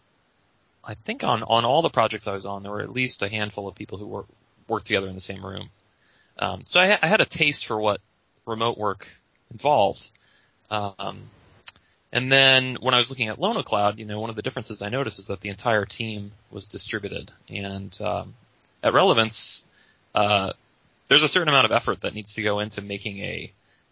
I 0.84 0.96
think 0.96 1.24
on, 1.24 1.44
on 1.44 1.66
all 1.66 1.82
the 1.82 1.90
projects 1.90 2.28
I 2.28 2.34
was 2.34 2.46
on, 2.46 2.64
there 2.64 2.72
were 2.72 2.82
at 2.82 2.92
least 2.92 3.22
a 3.22 3.30
handful 3.30 3.68
of 3.68 3.76
people 3.76 3.98
who 3.98 4.08
work, 4.08 4.26
worked 4.68 4.88
together 4.88 5.08
in 5.08 5.16
the 5.16 5.22
same 5.22 5.46
room. 5.46 5.70
Um, 6.40 6.62
so 6.66 6.80
I, 6.80 6.88
ha- 6.88 7.00
I, 7.02 7.08
had 7.08 7.22
a 7.22 7.26
taste 7.26 7.68
for 7.68 7.80
what 7.80 8.02
remote 8.46 8.78
work 8.78 9.08
involved. 9.52 10.10
Um, 10.70 11.20
and 12.12 12.32
then 12.32 12.78
when 12.82 12.94
I 12.94 12.98
was 12.98 13.10
looking 13.10 13.28
at 13.28 13.38
LonoCloud, 13.38 13.98
you 13.98 14.06
know, 14.06 14.20
one 14.20 14.30
of 14.30 14.36
the 14.36 14.42
differences 14.42 14.82
I 14.82 14.90
noticed 14.90 15.20
is 15.20 15.28
that 15.28 15.42
the 15.42 15.50
entire 15.50 15.86
team 15.86 16.32
was 16.50 16.66
distributed. 16.66 17.32
And 17.48 17.98
um, 18.02 18.34
at 18.84 18.94
Relevance, 18.94 19.66
uh, 20.16 20.54
there's 21.08 21.24
a 21.24 21.28
certain 21.28 21.50
amount 21.50 21.66
of 21.66 21.72
effort 21.72 22.02
that 22.02 22.14
needs 22.14 22.34
to 22.36 22.42
go 22.42 22.60
into 22.60 22.82
making 22.82 23.20
a 23.20 23.52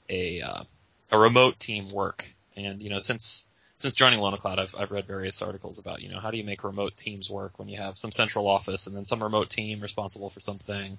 a 0.09 0.41
uh, 0.41 0.63
a 1.11 1.17
remote 1.17 1.59
team 1.59 1.89
work. 1.89 2.27
And 2.55 2.81
you 2.81 2.89
know, 2.89 2.99
since 2.99 3.45
since 3.77 3.93
joining 3.93 4.19
LonoCloud, 4.19 4.59
I've 4.59 4.75
I've 4.77 4.91
read 4.91 5.05
various 5.05 5.41
articles 5.41 5.79
about 5.79 6.01
you 6.01 6.09
know 6.09 6.19
how 6.19 6.31
do 6.31 6.37
you 6.37 6.43
make 6.43 6.63
remote 6.63 6.97
teams 6.97 7.29
work 7.29 7.57
when 7.57 7.69
you 7.69 7.77
have 7.77 7.97
some 7.97 8.11
central 8.11 8.47
office 8.47 8.87
and 8.87 8.95
then 8.95 9.05
some 9.05 9.23
remote 9.23 9.49
team 9.49 9.79
responsible 9.79 10.29
for 10.29 10.39
something. 10.39 10.97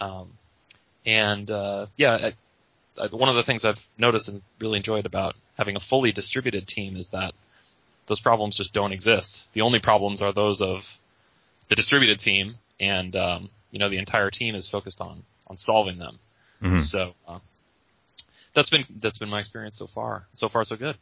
Um, 0.00 0.30
and 1.06 1.50
uh, 1.50 1.86
yeah, 1.96 2.32
I, 2.98 3.02
I, 3.02 3.06
one 3.08 3.28
of 3.28 3.36
the 3.36 3.42
things 3.42 3.64
I've 3.64 3.80
noticed 3.98 4.28
and 4.28 4.42
really 4.60 4.78
enjoyed 4.78 5.06
about 5.06 5.36
having 5.56 5.76
a 5.76 5.80
fully 5.80 6.12
distributed 6.12 6.66
team 6.66 6.96
is 6.96 7.08
that 7.08 7.34
those 8.06 8.20
problems 8.20 8.56
just 8.56 8.72
don't 8.72 8.92
exist. 8.92 9.52
The 9.52 9.60
only 9.60 9.78
problems 9.78 10.20
are 10.20 10.32
those 10.32 10.60
of 10.60 10.98
the 11.68 11.76
distributed 11.76 12.18
team, 12.18 12.56
and 12.80 13.14
um, 13.14 13.50
you 13.70 13.78
know 13.78 13.88
the 13.88 13.98
entire 13.98 14.30
team 14.30 14.54
is 14.54 14.68
focused 14.68 15.00
on 15.00 15.22
on 15.46 15.56
solving 15.56 15.98
them. 15.98 16.18
Mm-hmm. 16.62 16.76
So 16.78 17.14
uh, 17.28 17.38
that's 18.54 18.70
been 18.70 18.84
that's 18.96 19.18
been 19.18 19.30
my 19.30 19.38
experience 19.38 19.76
so 19.76 19.86
far. 19.86 20.26
So 20.34 20.48
far, 20.48 20.64
so 20.64 20.76
good. 20.76 20.96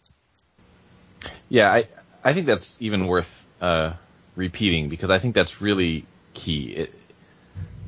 Yeah, 1.48 1.70
I 1.72 1.88
I 2.22 2.32
think 2.32 2.46
that's 2.46 2.76
even 2.80 3.06
worth 3.06 3.30
uh, 3.60 3.92
repeating 4.36 4.88
because 4.88 5.10
I 5.10 5.18
think 5.18 5.34
that's 5.34 5.60
really 5.60 6.06
key. 6.34 6.72
It, 6.74 6.94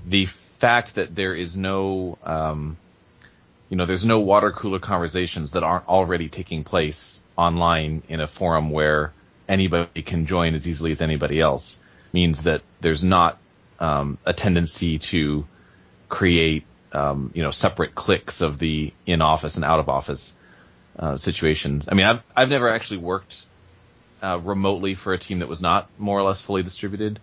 the 0.07 0.27
fact 0.27 0.97
that 0.97 1.15
there 1.15 1.35
is 1.35 1.57
no, 1.57 2.19
um, 2.23 2.77
you 3.69 3.77
know, 3.77 3.87
there's 3.87 4.05
no 4.05 4.21
water 4.21 4.53
cooler 4.53 4.79
conversations 4.79 5.53
that 5.53 5.63
aren't 5.63 5.89
already 5.89 6.29
taking 6.29 6.65
place 6.65 7.21
online 7.37 8.03
in 8.09 8.21
a 8.21 8.27
forum 8.27 8.71
where 8.71 9.13
anybody 9.49 10.03
can 10.03 10.27
join 10.27 10.55
as 10.55 10.67
easily 10.67 10.91
as 10.91 11.01
anybody 11.01 11.41
else 11.41 11.79
means 12.13 12.43
that 12.43 12.63
there's 12.81 13.03
not 13.03 13.39
um, 13.79 14.19
a 14.25 14.33
tendency 14.33 14.99
to 14.99 15.47
create 16.09 16.65
um, 16.93 17.31
you 17.35 17.43
know 17.43 17.51
separate 17.51 17.95
cliques 17.95 18.41
of 18.41 18.59
the 18.59 18.93
in 19.07 19.23
office 19.23 19.57
and 19.57 19.65
out 19.65 19.81
of 19.81 19.89
office 19.89 20.33
uh, 20.99 21.17
situations. 21.17 21.89
I 21.91 21.95
mean, 21.95 22.07
I've 22.07 22.23
I've 22.37 22.49
never 22.49 22.69
actually 22.69 22.99
worked 22.99 23.47
uh, 24.23 24.39
remotely 24.43 24.95
for 24.95 25.13
a 25.13 25.19
team 25.19 25.39
that 25.41 25.49
was 25.49 25.61
not 25.61 25.89
more 25.99 26.19
or 26.19 26.23
less 26.23 26.41
fully 26.41 26.63
distributed, 26.63 27.21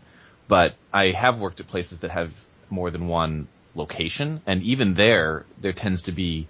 but 0.48 0.76
I 0.94 1.12
have 1.12 1.38
worked 1.40 1.60
at 1.60 1.68
places 1.68 2.00
that 2.00 2.12
have 2.12 2.32
more 2.70 2.92
than 2.92 3.08
one 3.08 3.48
location, 3.76 4.42
and 4.46 4.64
even 4.64 4.96
there, 4.96 5.46
there 5.62 5.74
tends 5.74 6.04
to 6.04 6.12
be 6.12 6.48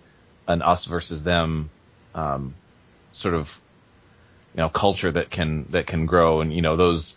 an 0.47 0.61
us 0.61 0.85
versus 0.85 1.23
them 1.23 1.69
um, 2.15 2.55
sort 3.11 3.33
of 3.33 3.59
you 4.53 4.61
know 4.61 4.69
culture 4.69 5.11
that 5.11 5.29
can 5.29 5.67
that 5.71 5.87
can 5.87 6.05
grow, 6.05 6.41
and 6.41 6.53
you 6.53 6.61
know 6.61 6.77
those 6.77 7.15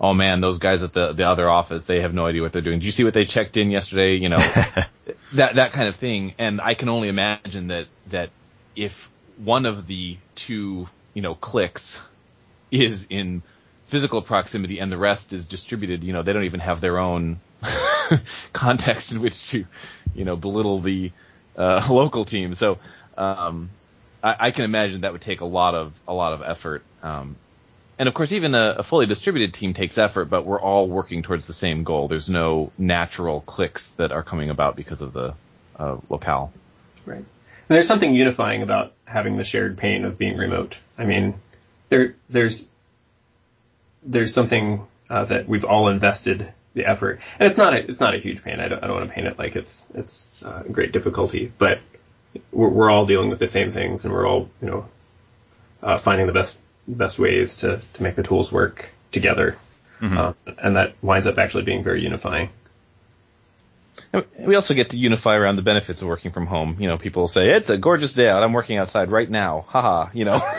oh 0.00 0.14
man, 0.14 0.40
those 0.40 0.58
guys 0.58 0.82
at 0.82 0.92
the 0.92 1.12
the 1.12 1.24
other 1.24 1.48
office, 1.48 1.84
they 1.84 2.00
have 2.00 2.14
no 2.14 2.26
idea 2.26 2.42
what 2.42 2.52
they're 2.52 2.62
doing. 2.62 2.80
Do 2.80 2.86
you 2.86 2.92
see 2.92 3.04
what 3.04 3.14
they 3.14 3.24
checked 3.24 3.56
in 3.56 3.70
yesterday? 3.70 4.16
You 4.16 4.30
know, 4.30 4.36
that 5.34 5.56
that 5.56 5.72
kind 5.72 5.88
of 5.88 5.96
thing. 5.96 6.34
And 6.38 6.60
I 6.60 6.74
can 6.74 6.88
only 6.88 7.08
imagine 7.08 7.68
that 7.68 7.86
that 8.08 8.30
if 8.74 9.10
one 9.36 9.66
of 9.66 9.86
the 9.86 10.16
two, 10.34 10.88
you 11.14 11.22
know, 11.22 11.34
clicks 11.34 11.96
is 12.70 13.06
in 13.10 13.42
physical 13.88 14.22
proximity 14.22 14.78
and 14.78 14.90
the 14.90 14.98
rest 14.98 15.32
is 15.32 15.46
distributed, 15.46 16.04
you 16.04 16.12
know, 16.12 16.22
they 16.22 16.32
don't 16.32 16.44
even 16.44 16.60
have 16.60 16.80
their 16.80 16.98
own 16.98 17.40
context 18.52 19.12
in 19.12 19.20
which 19.20 19.50
to, 19.50 19.66
you 20.14 20.24
know, 20.24 20.36
belittle 20.36 20.80
the 20.80 21.10
uh, 21.56 21.86
local 21.90 22.24
team. 22.24 22.54
So 22.54 22.78
um, 23.18 23.70
I, 24.22 24.36
I, 24.38 24.50
can 24.52 24.64
imagine 24.64 25.00
that 25.00 25.12
would 25.12 25.22
take 25.22 25.40
a 25.40 25.46
lot 25.46 25.74
of 25.74 25.92
a 26.06 26.14
lot 26.14 26.32
of 26.32 26.42
effort. 26.42 26.82
Um, 27.02 27.36
and 28.00 28.08
of 28.08 28.14
course, 28.14 28.32
even 28.32 28.54
a, 28.54 28.76
a, 28.78 28.82
fully 28.82 29.04
distributed 29.04 29.52
team 29.52 29.74
takes 29.74 29.98
effort, 29.98 30.30
but 30.30 30.46
we're 30.46 30.60
all 30.60 30.88
working 30.88 31.22
towards 31.22 31.44
the 31.44 31.52
same 31.52 31.84
goal. 31.84 32.08
There's 32.08 32.30
no 32.30 32.72
natural 32.78 33.42
clicks 33.42 33.90
that 33.98 34.10
are 34.10 34.22
coming 34.22 34.48
about 34.48 34.74
because 34.74 35.02
of 35.02 35.12
the 35.12 35.34
uh, 35.78 35.98
locale. 36.08 36.50
Right. 37.04 37.18
And 37.18 37.26
there's 37.68 37.86
something 37.86 38.14
unifying 38.14 38.62
about 38.62 38.94
having 39.04 39.36
the 39.36 39.44
shared 39.44 39.76
pain 39.76 40.06
of 40.06 40.16
being 40.16 40.38
remote. 40.38 40.78
I 40.96 41.04
mean, 41.04 41.34
there 41.90 42.14
there's 42.30 42.70
there's 44.02 44.32
something 44.32 44.86
uh, 45.10 45.26
that 45.26 45.46
we've 45.46 45.66
all 45.66 45.88
invested 45.88 46.50
the 46.72 46.86
effort, 46.86 47.20
and 47.38 47.46
it's 47.46 47.58
not 47.58 47.74
a 47.74 47.86
it's 47.86 48.00
not 48.00 48.14
a 48.14 48.18
huge 48.18 48.42
pain. 48.42 48.60
I 48.60 48.68
don't, 48.68 48.82
I 48.82 48.86
don't 48.86 48.96
want 48.96 49.10
to 49.10 49.14
paint 49.14 49.26
it 49.26 49.38
like 49.38 49.56
it's 49.56 49.84
it's 49.94 50.42
uh, 50.42 50.62
great 50.72 50.92
difficulty, 50.92 51.52
but 51.58 51.80
we're, 52.50 52.70
we're 52.70 52.90
all 52.90 53.04
dealing 53.04 53.28
with 53.28 53.40
the 53.40 53.48
same 53.48 53.70
things, 53.70 54.06
and 54.06 54.14
we're 54.14 54.26
all 54.26 54.48
you 54.62 54.68
know 54.68 54.88
uh, 55.82 55.98
finding 55.98 56.26
the 56.26 56.32
best 56.32 56.62
best 56.94 57.18
ways 57.18 57.56
to, 57.56 57.80
to 57.94 58.02
make 58.02 58.16
the 58.16 58.22
tools 58.22 58.50
work 58.52 58.88
together. 59.12 59.56
Mm-hmm. 60.00 60.18
Uh, 60.18 60.32
and 60.58 60.76
that 60.76 60.94
winds 61.02 61.26
up 61.26 61.38
actually 61.38 61.64
being 61.64 61.82
very 61.82 62.02
unifying. 62.02 62.50
We 64.38 64.56
also 64.56 64.74
get 64.74 64.90
to 64.90 64.96
unify 64.96 65.36
around 65.36 65.56
the 65.56 65.62
benefits 65.62 66.02
of 66.02 66.08
working 66.08 66.32
from 66.32 66.46
home. 66.46 66.76
You 66.80 66.88
know, 66.88 66.98
people 66.98 67.28
say 67.28 67.50
it's 67.50 67.70
a 67.70 67.76
gorgeous 67.76 68.12
day 68.12 68.28
out. 68.28 68.42
I'm 68.42 68.52
working 68.52 68.76
outside 68.76 69.10
right 69.10 69.30
now. 69.30 69.66
Haha. 69.68 70.10
You 70.12 70.24
know, 70.24 70.42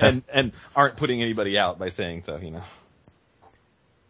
and 0.00 0.22
and 0.32 0.52
aren't 0.74 0.96
putting 0.96 1.20
anybody 1.22 1.58
out 1.58 1.78
by 1.78 1.90
saying 1.90 2.22
so. 2.22 2.38
You 2.38 2.52
know. 2.52 2.62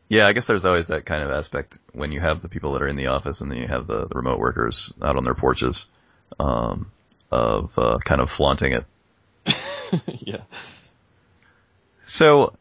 Yeah, 0.09 0.29
I 0.29 0.33
guess 0.33 0.47
there's 0.47 0.65
always 0.65 0.89
that 0.89 1.05
kind 1.05 1.23
of 1.23 1.31
aspect 1.31 1.79
when 1.93 2.13
you 2.13 2.21
have 2.21 2.41
the 2.41 2.49
people 2.49 2.75
that 2.75 2.83
are 2.83 2.89
in 2.89 2.95
the 2.95 3.09
office 3.09 3.41
and 3.41 3.51
then 3.51 3.59
you 3.59 3.67
have 3.67 3.89
the, 3.89 4.07
the 4.07 4.15
remote 4.15 4.39
workers 4.39 4.93
out 5.03 5.17
on 5.17 5.25
their 5.25 5.35
porches, 5.35 5.91
um, 6.39 6.93
of 7.33 7.77
uh, 7.77 7.99
kind 8.05 8.21
of 8.21 8.31
flaunting 8.31 8.73
it. 8.73 8.85
yeah. 10.21 10.43
So, 12.09 12.57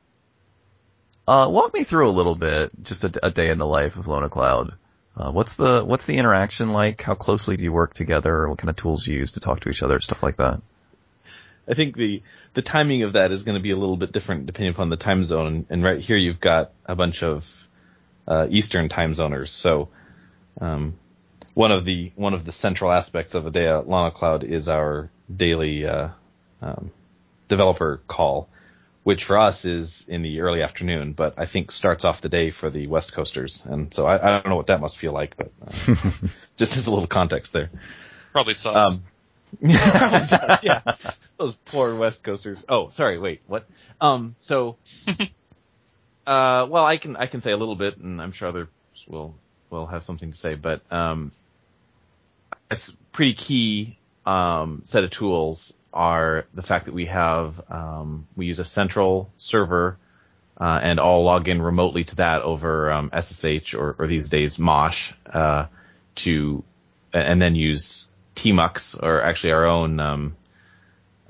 uh, 1.27 1.47
walk 1.51 1.73
me 1.73 1.83
through 1.83 2.09
a 2.09 2.11
little 2.11 2.35
bit, 2.35 2.71
just 2.81 3.03
a, 3.03 3.11
a 3.21 3.29
day 3.29 3.49
in 3.49 3.59
the 3.59 3.65
life 3.65 3.95
of 3.95 4.05
LonoCloud. 4.05 4.73
Uh, 5.15 5.31
what's 5.31 5.55
the 5.55 5.85
what's 5.85 6.05
the 6.05 6.17
interaction 6.17 6.73
like? 6.73 7.01
How 7.01 7.13
closely 7.13 7.55
do 7.55 7.63
you 7.63 7.71
work 7.71 7.93
together? 7.93 8.49
What 8.49 8.57
kind 8.57 8.69
of 8.69 8.75
tools 8.75 9.05
do 9.05 9.13
you 9.13 9.19
use 9.19 9.33
to 9.33 9.39
talk 9.39 9.61
to 9.61 9.69
each 9.69 9.83
other? 9.83 9.99
Stuff 9.99 10.23
like 10.23 10.37
that. 10.37 10.61
I 11.69 11.75
think 11.75 11.95
the 11.95 12.23
the 12.53 12.63
timing 12.63 13.03
of 13.03 13.13
that 13.13 13.31
is 13.31 13.43
going 13.43 13.55
to 13.55 13.61
be 13.61 13.71
a 13.71 13.77
little 13.77 13.97
bit 13.97 14.11
different 14.11 14.47
depending 14.47 14.73
upon 14.73 14.89
the 14.89 14.97
time 14.97 15.23
zone. 15.23 15.67
And, 15.69 15.83
right 15.83 16.01
here 16.01 16.17
you've 16.17 16.39
got 16.39 16.71
a 16.85 16.95
bunch 16.95 17.21
of 17.21 17.45
uh, 18.27 18.47
Eastern 18.49 18.89
time 18.89 19.13
zoners. 19.13 19.49
So 19.49 19.89
um, 20.59 20.95
one 21.53 21.71
of 21.71 21.85
the 21.85 22.11
one 22.15 22.33
of 22.33 22.45
the 22.45 22.51
central 22.51 22.91
aspects 22.91 23.35
of 23.35 23.45
a 23.45 23.51
day 23.51 23.67
at 23.67 23.85
LonoCloud 23.85 24.43
is 24.43 24.67
our 24.67 25.09
daily 25.33 25.85
uh, 25.85 26.09
um, 26.61 26.91
developer 27.47 28.01
call, 28.07 28.49
which 29.05 29.25
for 29.25 29.37
us 29.37 29.65
is 29.65 30.03
in 30.07 30.23
the 30.23 30.41
early 30.41 30.63
afternoon, 30.63 31.13
but 31.13 31.35
I 31.37 31.45
think 31.45 31.71
starts 31.71 32.05
off 32.05 32.21
the 32.21 32.27
day 32.27 32.49
for 32.49 32.71
the 32.71 32.87
West 32.87 33.13
Coasters. 33.13 33.61
And 33.63 33.93
so 33.93 34.07
I, 34.07 34.15
I 34.15 34.31
don't 34.31 34.49
know 34.49 34.55
what 34.55 34.65
that 34.65 34.81
must 34.81 34.97
feel 34.97 35.13
like, 35.13 35.37
but 35.37 35.51
uh, 35.61 35.71
just 36.57 36.75
as 36.75 36.87
a 36.87 36.89
little 36.89 37.05
context 37.05 37.53
there. 37.53 37.69
Probably 38.31 38.55
sucks. 38.55 38.93
Um, 38.93 39.03
probably 39.77 40.27
does, 40.27 40.63
yeah. 40.63 40.81
Those 41.37 41.53
poor 41.65 41.93
West 41.93 42.23
Coasters. 42.23 42.63
Oh, 42.67 42.89
sorry, 42.89 43.19
wait, 43.19 43.41
what? 43.45 43.67
Um, 44.01 44.35
so, 44.39 44.77
uh, 46.25 46.65
well, 46.67 46.83
I 46.83 46.97
can, 46.97 47.15
I 47.15 47.27
can 47.27 47.41
say 47.41 47.51
a 47.51 47.57
little 47.57 47.75
bit 47.75 47.97
and 47.97 48.19
I'm 48.19 48.31
sure 48.31 48.47
others 48.47 48.69
will, 49.07 49.35
will 49.69 49.85
have 49.85 50.03
something 50.03 50.31
to 50.31 50.37
say, 50.37 50.55
but, 50.55 50.81
um, 50.91 51.31
it's 52.71 52.89
pretty 53.11 53.35
key, 53.35 53.99
um, 54.25 54.81
set 54.85 55.03
of 55.03 55.11
tools 55.11 55.74
are 55.95 56.45
the 56.53 56.61
fact 56.61 56.85
that 56.85 56.93
we 56.93 57.05
have 57.05 57.59
um, 57.71 58.27
we 58.35 58.45
use 58.45 58.59
a 58.59 58.65
central 58.65 59.31
server 59.37 59.97
uh, 60.59 60.79
and 60.83 60.99
all 60.99 61.23
log 61.23 61.47
in 61.47 61.61
remotely 61.61 62.03
to 62.03 62.15
that 62.17 62.41
over 62.41 62.91
um, 62.91 63.11
SSH 63.17 63.73
or, 63.73 63.95
or, 63.97 64.07
these 64.07 64.29
days 64.29 64.59
Mosh 64.59 65.11
uh, 65.31 65.65
to 66.15 66.63
and 67.13 67.41
then 67.41 67.55
use 67.55 68.07
Tmux 68.35 69.01
or 69.01 69.21
actually 69.21 69.53
our 69.53 69.65
own 69.65 69.99
um, 69.99 70.35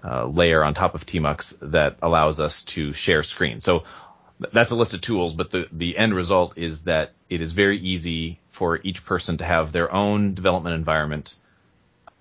uh, 0.04 0.26
layer 0.26 0.64
on 0.64 0.74
top 0.74 0.96
of 0.96 1.06
Tmux 1.06 1.58
that 1.72 1.98
allows 2.02 2.40
us 2.40 2.64
to 2.64 2.94
share 2.94 3.24
screen. 3.24 3.62
So 3.62 3.84
that's 4.52 4.72
a 4.72 4.76
list 4.76 4.94
of 4.94 5.02
tools, 5.02 5.34
but 5.34 5.52
the, 5.52 5.66
the 5.72 5.98
end 5.98 6.14
result 6.14 6.58
is 6.58 6.84
that 6.84 7.14
it 7.30 7.42
is 7.42 7.52
very 7.52 7.80
easy 7.80 8.40
for 8.52 8.80
each 8.84 9.06
person 9.06 9.38
to 9.38 9.46
have 9.46 9.72
their 9.72 9.92
own 9.92 10.34
development 10.34 10.76
environment 10.76 11.36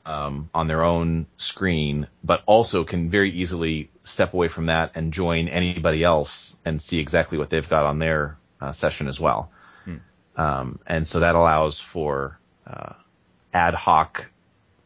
um, 0.06 0.50
on 0.52 0.68
their 0.68 0.82
own 0.82 1.26
screen, 1.36 2.06
but 2.22 2.42
also 2.46 2.84
can 2.84 3.10
very 3.10 3.30
easily 3.30 3.90
step 4.04 4.34
away 4.34 4.48
from 4.48 4.66
that 4.66 4.92
and 4.94 5.12
join 5.12 5.48
anybody 5.48 6.04
else 6.04 6.56
and 6.64 6.80
see 6.80 6.98
exactly 6.98 7.38
what 7.38 7.50
they've 7.50 7.68
got 7.68 7.86
on 7.86 7.98
their 7.98 8.36
uh, 8.60 8.72
session 8.72 9.08
as 9.08 9.18
well. 9.18 9.50
Hmm. 9.84 9.96
Um, 10.36 10.78
and 10.86 11.08
so 11.08 11.20
that 11.20 11.34
allows 11.34 11.80
for 11.80 12.38
uh, 12.66 12.94
ad 13.52 13.74
hoc 13.74 14.26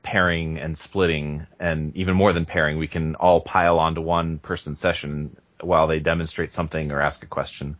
pairing 0.02 0.58
and 0.58 0.78
splitting, 0.78 1.46
and 1.58 1.94
even 1.96 2.14
more 2.14 2.32
than 2.32 2.46
pairing, 2.46 2.78
we 2.78 2.88
can 2.88 3.14
all 3.16 3.40
pile 3.40 3.78
onto 3.78 4.00
one 4.00 4.38
person's 4.38 4.78
session 4.78 5.36
while 5.60 5.88
they 5.88 5.98
demonstrate 5.98 6.52
something 6.52 6.92
or 6.92 7.00
ask 7.00 7.22
a 7.22 7.26
question. 7.26 7.76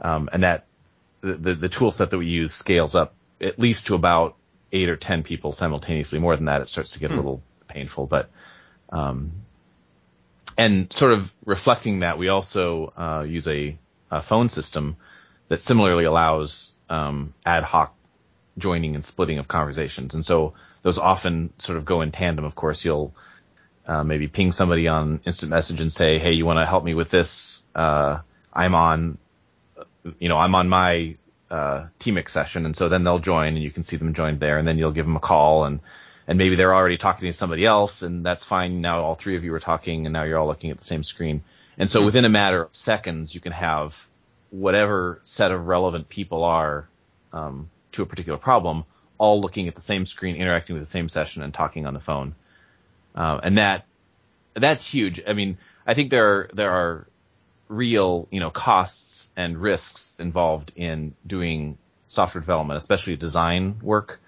Um, 0.00 0.28
and 0.32 0.42
that 0.42 0.66
the, 1.20 1.34
the, 1.34 1.54
the 1.54 1.68
tool 1.68 1.90
set 1.90 2.10
that 2.10 2.18
we 2.18 2.26
use 2.26 2.52
scales 2.52 2.94
up 2.94 3.14
at 3.40 3.58
least 3.58 3.86
to 3.86 3.94
about 3.94 4.36
eight 4.72 4.88
or 4.88 4.96
ten 4.96 5.22
people 5.22 5.52
simultaneously. 5.52 6.18
More 6.18 6.36
than 6.36 6.46
that, 6.46 6.62
it 6.62 6.68
starts 6.68 6.92
to 6.92 6.98
get 6.98 7.10
hmm. 7.10 7.14
a 7.14 7.16
little 7.16 7.42
painful. 7.68 8.06
But 8.06 8.30
um, 8.90 9.32
and 10.56 10.92
sort 10.92 11.12
of 11.12 11.32
reflecting 11.44 12.00
that, 12.00 12.18
we 12.18 12.28
also 12.28 12.92
uh, 12.96 13.24
use 13.26 13.48
a, 13.48 13.76
a, 14.10 14.22
phone 14.22 14.50
system 14.50 14.96
that 15.48 15.62
similarly 15.62 16.04
allows 16.04 16.72
um, 16.90 17.32
ad 17.46 17.64
hoc 17.64 17.94
joining 18.58 18.94
and 18.94 19.04
splitting 19.04 19.38
of 19.38 19.48
conversations. 19.48 20.14
And 20.14 20.26
so 20.26 20.52
those 20.82 20.98
often 20.98 21.52
sort 21.58 21.78
of 21.78 21.84
go 21.86 22.02
in 22.02 22.12
tandem. 22.12 22.44
Of 22.44 22.54
course, 22.54 22.84
you'll 22.84 23.14
uh, 23.86 24.04
maybe 24.04 24.28
ping 24.28 24.52
somebody 24.52 24.88
on 24.88 25.20
instant 25.24 25.50
message 25.50 25.80
and 25.80 25.92
say, 25.92 26.18
"Hey, 26.18 26.32
you 26.32 26.44
want 26.44 26.58
to 26.58 26.66
help 26.66 26.84
me 26.84 26.94
with 26.94 27.10
this? 27.10 27.62
Uh, 27.74 28.18
I'm 28.52 28.74
on, 28.74 29.18
you 30.18 30.28
know, 30.28 30.36
I'm 30.36 30.54
on 30.54 30.68
my 30.68 31.16
uh, 31.52 31.86
Tmux 32.00 32.30
session, 32.30 32.64
and 32.64 32.74
so 32.74 32.88
then 32.88 33.04
they'll 33.04 33.18
join, 33.18 33.48
and 33.48 33.62
you 33.62 33.70
can 33.70 33.82
see 33.82 33.96
them 33.96 34.14
joined 34.14 34.40
there, 34.40 34.56
and 34.56 34.66
then 34.66 34.78
you'll 34.78 34.92
give 34.92 35.04
them 35.04 35.16
a 35.16 35.20
call, 35.20 35.64
and 35.64 35.80
and 36.26 36.38
maybe 36.38 36.56
they're 36.56 36.74
already 36.74 36.96
talking 36.96 37.30
to 37.30 37.36
somebody 37.36 37.66
else, 37.66 38.00
and 38.00 38.24
that's 38.24 38.42
fine. 38.42 38.80
Now 38.80 39.02
all 39.02 39.14
three 39.16 39.36
of 39.36 39.44
you 39.44 39.52
are 39.52 39.60
talking, 39.60 40.06
and 40.06 40.14
now 40.14 40.22
you're 40.22 40.38
all 40.38 40.46
looking 40.46 40.70
at 40.70 40.78
the 40.78 40.84
same 40.84 41.04
screen, 41.04 41.44
and 41.76 41.90
so 41.90 41.98
mm-hmm. 41.98 42.06
within 42.06 42.24
a 42.24 42.30
matter 42.30 42.62
of 42.62 42.74
seconds, 42.74 43.34
you 43.34 43.40
can 43.42 43.52
have 43.52 43.94
whatever 44.50 45.20
set 45.24 45.52
of 45.52 45.66
relevant 45.66 46.08
people 46.08 46.42
are 46.42 46.88
um, 47.34 47.68
to 47.92 48.02
a 48.02 48.06
particular 48.06 48.38
problem, 48.38 48.84
all 49.18 49.42
looking 49.42 49.68
at 49.68 49.74
the 49.74 49.82
same 49.82 50.06
screen, 50.06 50.36
interacting 50.36 50.74
with 50.74 50.82
the 50.82 50.90
same 50.90 51.10
session, 51.10 51.42
and 51.42 51.52
talking 51.52 51.84
on 51.84 51.92
the 51.92 52.00
phone, 52.00 52.34
uh, 53.14 53.40
and 53.42 53.58
that 53.58 53.84
that's 54.54 54.86
huge. 54.86 55.20
I 55.28 55.34
mean, 55.34 55.58
I 55.86 55.92
think 55.92 56.10
there 56.10 56.26
are 56.26 56.50
there 56.54 56.70
are 56.70 57.06
real, 57.72 58.28
you 58.30 58.40
know, 58.40 58.50
costs 58.50 59.28
and 59.36 59.56
risks 59.56 60.06
involved 60.18 60.72
in 60.76 61.14
doing 61.26 61.78
software 62.06 62.40
development, 62.40 62.78
especially 62.78 63.16
design 63.16 63.80
work, 63.82 64.20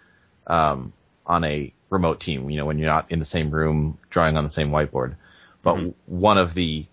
um, 0.46 0.92
on 1.26 1.44
a 1.44 1.72
remote 1.90 2.20
team. 2.20 2.50
You 2.50 2.58
know, 2.58 2.66
when 2.66 2.78
you're 2.78 2.88
not 2.88 3.10
in 3.10 3.18
the 3.18 3.24
same 3.24 3.50
room 3.50 3.98
drawing 4.10 4.36
on 4.36 4.44
the 4.44 4.50
same 4.50 4.70
whiteboard. 4.70 5.16
But 5.62 5.76
mm-hmm. 5.76 5.90
one 6.06 6.38
of 6.38 6.54
the 6.54 6.86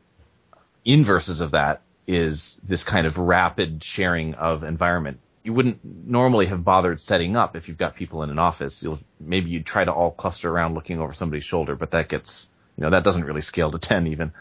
inverses 0.85 1.41
of 1.41 1.51
that 1.51 1.81
is 2.07 2.59
this 2.63 2.83
kind 2.83 3.07
of 3.07 3.17
rapid 3.17 3.83
sharing 3.83 4.33
of 4.35 4.63
environment. 4.63 5.19
You 5.43 5.53
wouldn't 5.53 5.79
normally 5.83 6.45
have 6.47 6.63
bothered 6.63 7.01
setting 7.01 7.35
up 7.35 7.55
if 7.55 7.67
you've 7.67 7.77
got 7.77 7.95
people 7.95 8.23
in 8.23 8.29
an 8.29 8.39
office. 8.39 8.83
You'll, 8.83 8.99
maybe 9.19 9.49
you'd 9.49 9.65
try 9.65 9.83
to 9.83 9.91
all 9.91 10.11
cluster 10.11 10.51
around 10.51 10.75
looking 10.75 10.99
over 10.99 11.13
somebody's 11.13 11.45
shoulder, 11.45 11.75
but 11.75 11.91
that 11.91 12.09
gets, 12.09 12.47
you 12.77 12.83
know, 12.83 12.91
that 12.91 13.03
doesn't 13.03 13.23
really 13.23 13.41
scale 13.41 13.71
to 13.71 13.79
10 13.79 14.07
even. 14.07 14.33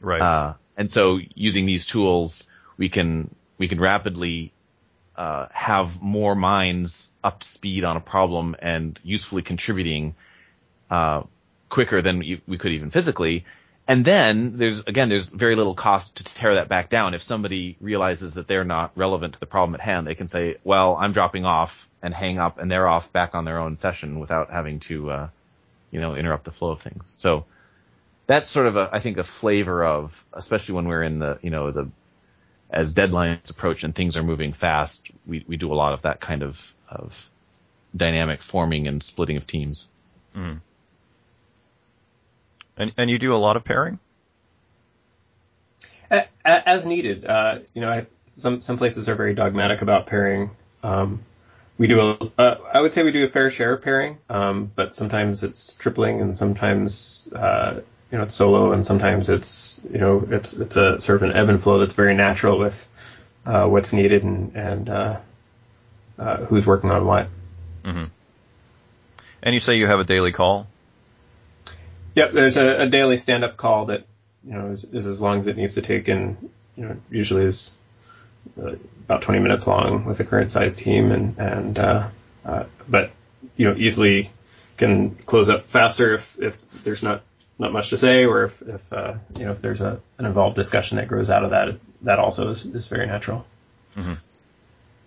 Right. 0.00 0.20
Uh, 0.20 0.54
and 0.78 0.90
so 0.90 1.18
using 1.34 1.66
these 1.66 1.84
tools, 1.84 2.44
we 2.78 2.88
can, 2.88 3.34
we 3.58 3.68
can 3.68 3.78
rapidly, 3.78 4.52
uh, 5.16 5.48
have 5.50 6.00
more 6.00 6.34
minds 6.34 7.10
up 7.22 7.40
to 7.40 7.48
speed 7.48 7.84
on 7.84 7.96
a 7.96 8.00
problem 8.00 8.56
and 8.60 8.98
usefully 9.02 9.42
contributing, 9.42 10.14
uh, 10.90 11.24
quicker 11.68 12.00
than 12.00 12.18
we 12.46 12.58
could 12.58 12.72
even 12.72 12.90
physically. 12.90 13.44
And 13.86 14.04
then 14.04 14.58
there's 14.58 14.80
again 14.80 15.08
there's 15.08 15.26
very 15.26 15.56
little 15.56 15.74
cost 15.74 16.16
to 16.16 16.24
tear 16.24 16.56
that 16.56 16.68
back 16.68 16.90
down. 16.90 17.14
If 17.14 17.22
somebody 17.22 17.76
realizes 17.80 18.34
that 18.34 18.46
they're 18.46 18.64
not 18.64 18.92
relevant 18.96 19.34
to 19.34 19.40
the 19.40 19.46
problem 19.46 19.74
at 19.74 19.80
hand, 19.80 20.06
they 20.06 20.14
can 20.14 20.28
say, 20.28 20.56
"Well, 20.62 20.96
I'm 21.00 21.14
dropping 21.14 21.46
off," 21.46 21.88
and 22.02 22.12
hang 22.12 22.38
up, 22.38 22.58
and 22.58 22.70
they're 22.70 22.86
off 22.86 23.10
back 23.12 23.34
on 23.34 23.46
their 23.46 23.58
own 23.58 23.78
session 23.78 24.20
without 24.20 24.50
having 24.50 24.80
to, 24.80 25.10
uh, 25.10 25.28
you 25.90 26.00
know, 26.00 26.14
interrupt 26.14 26.44
the 26.44 26.52
flow 26.52 26.72
of 26.72 26.82
things. 26.82 27.10
So 27.14 27.46
that's 28.28 28.48
sort 28.48 28.66
of 28.66 28.76
a 28.76 28.88
I 28.92 29.00
think 29.00 29.16
a 29.16 29.24
flavor 29.24 29.84
of, 29.84 30.24
especially 30.32 30.76
when 30.76 30.86
we're 30.86 31.02
in 31.02 31.18
the 31.18 31.40
you 31.42 31.50
know 31.50 31.72
the 31.72 31.90
as 32.70 32.94
deadlines 32.94 33.50
approach 33.50 33.82
and 33.82 33.94
things 33.94 34.16
are 34.16 34.22
moving 34.22 34.52
fast, 34.52 35.10
we 35.26 35.44
we 35.48 35.56
do 35.56 35.72
a 35.72 35.74
lot 35.74 35.94
of 35.94 36.02
that 36.02 36.20
kind 36.20 36.44
of 36.44 36.56
of 36.88 37.12
dynamic 37.96 38.42
forming 38.42 38.86
and 38.86 39.02
splitting 39.02 39.36
of 39.36 39.46
teams. 39.46 39.86
Mm. 40.36 40.60
And 42.76 42.92
and 42.96 43.10
you 43.10 43.18
do 43.18 43.34
a 43.34 43.36
lot 43.36 43.56
of 43.56 43.64
pairing? 43.64 43.98
As 46.44 46.86
needed. 46.86 47.26
Uh, 47.26 47.58
you 47.74 47.82
know, 47.82 47.90
I, 47.90 48.06
some 48.28 48.60
some 48.60 48.78
places 48.78 49.08
are 49.08 49.14
very 49.14 49.34
dogmatic 49.34 49.82
about 49.82 50.06
pairing. 50.06 50.50
Um, 50.82 51.24
we 51.78 51.86
do 51.86 52.00
a, 52.00 52.32
uh, 52.38 52.58
I 52.72 52.80
would 52.80 52.92
say 52.92 53.02
we 53.02 53.12
do 53.12 53.24
a 53.24 53.28
fair 53.28 53.50
share 53.50 53.74
of 53.74 53.82
pairing, 53.82 54.18
um, 54.28 54.70
but 54.74 54.94
sometimes 54.94 55.42
it's 55.42 55.74
tripling 55.76 56.20
and 56.20 56.36
sometimes, 56.36 57.32
uh, 57.34 57.80
you 58.10 58.18
know, 58.18 58.24
it's 58.24 58.34
solo 58.34 58.72
and 58.72 58.86
sometimes 58.86 59.28
it's, 59.28 59.78
you 59.92 59.98
know, 59.98 60.26
it's, 60.30 60.54
it's 60.54 60.76
a 60.76 61.00
sort 61.00 61.22
of 61.22 61.30
an 61.30 61.36
ebb 61.36 61.48
and 61.48 61.62
flow 61.62 61.78
that's 61.78 61.94
very 61.94 62.14
natural 62.14 62.58
with, 62.58 62.88
uh, 63.46 63.66
what's 63.66 63.92
needed 63.92 64.22
and, 64.22 64.54
and, 64.56 64.88
uh, 64.88 65.18
uh, 66.18 66.36
who's 66.46 66.66
working 66.66 66.90
on 66.90 67.06
what. 67.06 67.28
Mm-hmm. 67.84 68.04
And 69.42 69.54
you 69.54 69.60
say 69.60 69.76
you 69.76 69.86
have 69.86 70.00
a 70.00 70.04
daily 70.04 70.32
call? 70.32 70.66
Yep, 72.14 72.32
there's 72.32 72.56
a, 72.56 72.82
a 72.82 72.86
daily 72.88 73.16
stand-up 73.16 73.56
call 73.56 73.86
that 73.86 74.06
you 74.44 74.52
know 74.52 74.70
is, 74.70 74.84
is, 74.84 75.06
as 75.06 75.20
long 75.20 75.38
as 75.38 75.46
it 75.46 75.56
needs 75.56 75.74
to 75.74 75.82
take, 75.82 76.08
and 76.08 76.50
you 76.76 76.84
know 76.84 76.96
usually 77.10 77.44
is 77.44 77.76
uh, 78.60 78.72
about 79.04 79.22
20 79.22 79.40
minutes 79.40 79.66
long 79.66 80.04
with 80.04 80.18
a 80.18 80.24
current 80.24 80.50
size 80.50 80.74
team, 80.74 81.12
and 81.12 81.38
and 81.38 81.78
uh, 81.78 82.08
uh, 82.44 82.64
but 82.88 83.12
you 83.56 83.68
know 83.68 83.76
easily 83.76 84.30
can 84.76 85.14
close 85.14 85.48
up 85.48 85.66
faster 85.66 86.14
if 86.14 86.36
if 86.40 86.82
there's 86.82 87.02
not 87.02 87.22
not 87.58 87.72
much 87.72 87.90
to 87.90 87.96
say, 87.96 88.24
or 88.24 88.44
if 88.44 88.62
if 88.62 88.92
uh, 88.92 89.14
you 89.38 89.44
know 89.44 89.52
if 89.52 89.60
there's 89.60 89.80
a 89.80 90.00
an 90.18 90.26
involved 90.26 90.56
discussion 90.56 90.96
that 90.96 91.08
grows 91.08 91.30
out 91.30 91.44
of 91.44 91.50
that, 91.50 91.78
that 92.02 92.18
also 92.18 92.50
is, 92.50 92.64
is 92.64 92.86
very 92.86 93.06
natural. 93.06 93.44
Mm-hmm. 93.96 94.14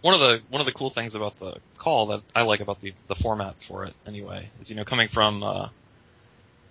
One 0.02 0.14
of 0.14 0.20
the 0.20 0.42
one 0.50 0.60
of 0.60 0.66
the 0.66 0.74
cool 0.74 0.90
things 0.90 1.16
about 1.16 1.40
the 1.40 1.58
call 1.78 2.08
that 2.08 2.22
I 2.36 2.44
like 2.44 2.60
about 2.60 2.82
the 2.82 2.94
the 3.08 3.16
format 3.16 3.62
for 3.64 3.86
it 3.86 3.94
anyway 4.06 4.50
is 4.60 4.70
you 4.70 4.76
know 4.76 4.84
coming 4.84 5.08
from 5.08 5.44
uh, 5.44 5.70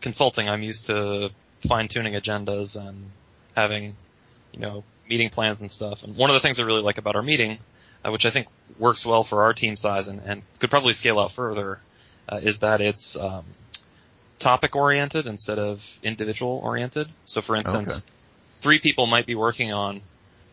consulting, 0.01 0.49
I'm 0.49 0.63
used 0.63 0.87
to 0.87 1.31
fine 1.59 1.89
tuning 1.89 2.15
agendas 2.15 2.77
and 2.77 3.11
having, 3.55 3.97
you 4.53 4.61
know, 4.61 4.85
meeting 5.09 5.31
plans 5.31 5.61
and 5.61 5.71
stuff. 5.71 6.03
And 6.03 6.17
one 6.17 6.31
of 6.31 6.35
the 6.35 6.41
things 6.41 6.61
I 6.61 6.65
really 6.65 6.83
like 6.83 6.99
about 6.99 7.17
our 7.17 7.23
meeting, 7.23 7.59
uh, 8.05 8.11
which 8.11 8.27
I 8.27 8.31
think 8.31 8.49
works 8.79 9.05
well 9.05 9.25
for 9.25 9.43
our 9.43 9.53
team 9.53 9.77
size 9.77 10.09
and, 10.09 10.21
and 10.25 10.43
could 10.59 10.71
probably 10.71 10.95
scale 10.95 11.19
out 11.19 11.33
further, 11.33 11.81
uh, 12.29 12.41
is 12.43 12.61
that 12.61 12.81
it's 12.81 13.17
um, 13.17 13.45
topic 14.41 14.75
oriented 14.75 15.27
instead 15.27 15.61
of 15.61 16.01
individual 16.03 16.61
oriented. 16.65 17.09
So, 17.27 17.41
for 17.41 17.55
instance, 17.55 17.99
okay. 17.99 18.07
three 18.61 18.79
people 18.81 19.07
might 19.07 19.27
be 19.27 19.37
working 19.37 19.73
on, 19.73 20.01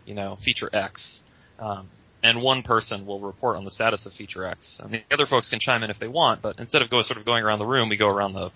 you 0.06 0.13
know, 0.13 0.36
feature 0.36 0.69
X. 0.71 1.23
Um, 1.58 1.88
and 2.21 2.43
one 2.43 2.62
person 2.62 3.06
will 3.06 3.19
report 3.19 3.58
on 3.58 3.63
the 3.63 3.71
status 3.71 4.06
of 4.06 4.13
feature 4.13 4.45
X, 4.45 4.80
and 4.80 4.91
the 4.91 5.02
other 5.12 5.26
folks 5.26 5.50
can 5.50 5.60
chime 5.60 5.84
in 5.84 5.89
if 5.89 5.97
they 5.97 6.08
want. 6.08 6.41
But 6.41 6.60
instead 6.60 6.82
of 6.82 6.89
go 6.89 7.02
sort 7.02 7.17
of 7.17 7.26
going 7.26 7.43
around 7.43 7.60
the 7.60 7.65
room, 7.65 7.89
we 7.89 7.97
go 7.97 8.10
around 8.10 8.34
the 8.34 8.52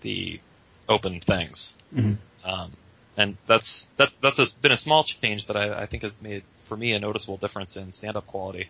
the 0.00 0.40
open 0.88 1.20
things. 1.20 1.76
Mm-hmm. 1.94 2.14
Um, 2.48 2.72
and 3.16 3.36
that's 3.46 3.86
that 3.96 4.10
that's 4.20 4.38
a, 4.38 4.58
been 4.58 4.72
a 4.72 4.76
small 4.76 5.04
change 5.04 5.46
that 5.46 5.56
I, 5.56 5.82
I 5.82 5.86
think 5.86 6.02
has 6.02 6.20
made 6.20 6.42
for 6.64 6.76
me 6.76 6.92
a 6.94 7.00
noticeable 7.00 7.36
difference 7.36 7.76
in 7.76 7.92
stand-up 7.92 8.26
quality. 8.26 8.68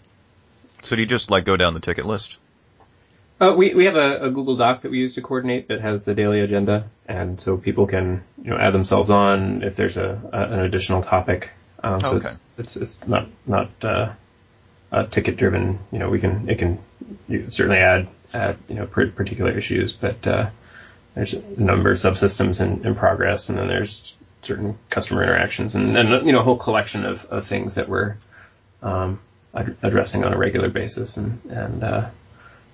So 0.82 0.96
do 0.96 1.02
you 1.02 1.06
just 1.06 1.30
like 1.30 1.44
go 1.44 1.56
down 1.56 1.74
the 1.74 1.80
ticket 1.80 2.04
list? 2.04 2.38
Uh, 3.40 3.54
we 3.56 3.74
we 3.74 3.86
have 3.86 3.96
a, 3.96 4.26
a, 4.26 4.30
Google 4.30 4.56
Doc 4.56 4.82
that 4.82 4.90
we 4.90 4.98
use 4.98 5.14
to 5.14 5.22
coordinate 5.22 5.68
that 5.68 5.80
has 5.80 6.04
the 6.04 6.14
daily 6.14 6.40
agenda, 6.40 6.88
and 7.06 7.40
so 7.40 7.56
people 7.56 7.86
can 7.86 8.22
you 8.42 8.50
know 8.50 8.56
add 8.56 8.72
themselves 8.72 9.10
on 9.10 9.62
if 9.62 9.74
there's 9.74 9.96
a, 9.96 10.20
a 10.32 10.38
an 10.52 10.60
additional 10.60 11.02
topic. 11.02 11.50
Um, 11.82 12.00
so 12.00 12.06
okay. 12.08 12.16
it's, 12.18 12.40
it's 12.58 12.76
it's 12.76 13.08
not 13.08 13.28
not 13.44 13.70
uh, 13.82 15.06
ticket 15.10 15.36
driven. 15.36 15.80
You 15.90 15.98
know, 15.98 16.10
we 16.10 16.20
can 16.20 16.48
it 16.48 16.58
can 16.58 16.78
certainly 17.50 17.78
add 17.78 18.08
add 18.32 18.56
you 18.68 18.76
know 18.76 18.86
particular 18.86 19.50
issues, 19.50 19.92
but 19.92 20.26
uh, 20.26 20.50
there's 21.14 21.34
a 21.34 21.42
number 21.60 21.90
of 21.90 21.98
subsystems 21.98 22.60
in, 22.60 22.86
in 22.86 22.94
progress, 22.94 23.48
and 23.48 23.58
then 23.58 23.68
there's 23.68 24.16
certain 24.42 24.78
customer 24.90 25.22
interactions, 25.22 25.74
and, 25.74 25.96
and 25.96 26.26
you 26.26 26.32
know 26.32 26.40
a 26.40 26.44
whole 26.44 26.56
collection 26.56 27.04
of, 27.04 27.24
of 27.26 27.46
things 27.46 27.74
that 27.74 27.88
we're 27.88 28.16
um, 28.82 29.20
ad- 29.54 29.76
addressing 29.82 30.24
on 30.24 30.32
a 30.32 30.38
regular 30.38 30.68
basis, 30.68 31.16
and 31.16 31.40
and 31.50 31.82
uh, 31.82 32.08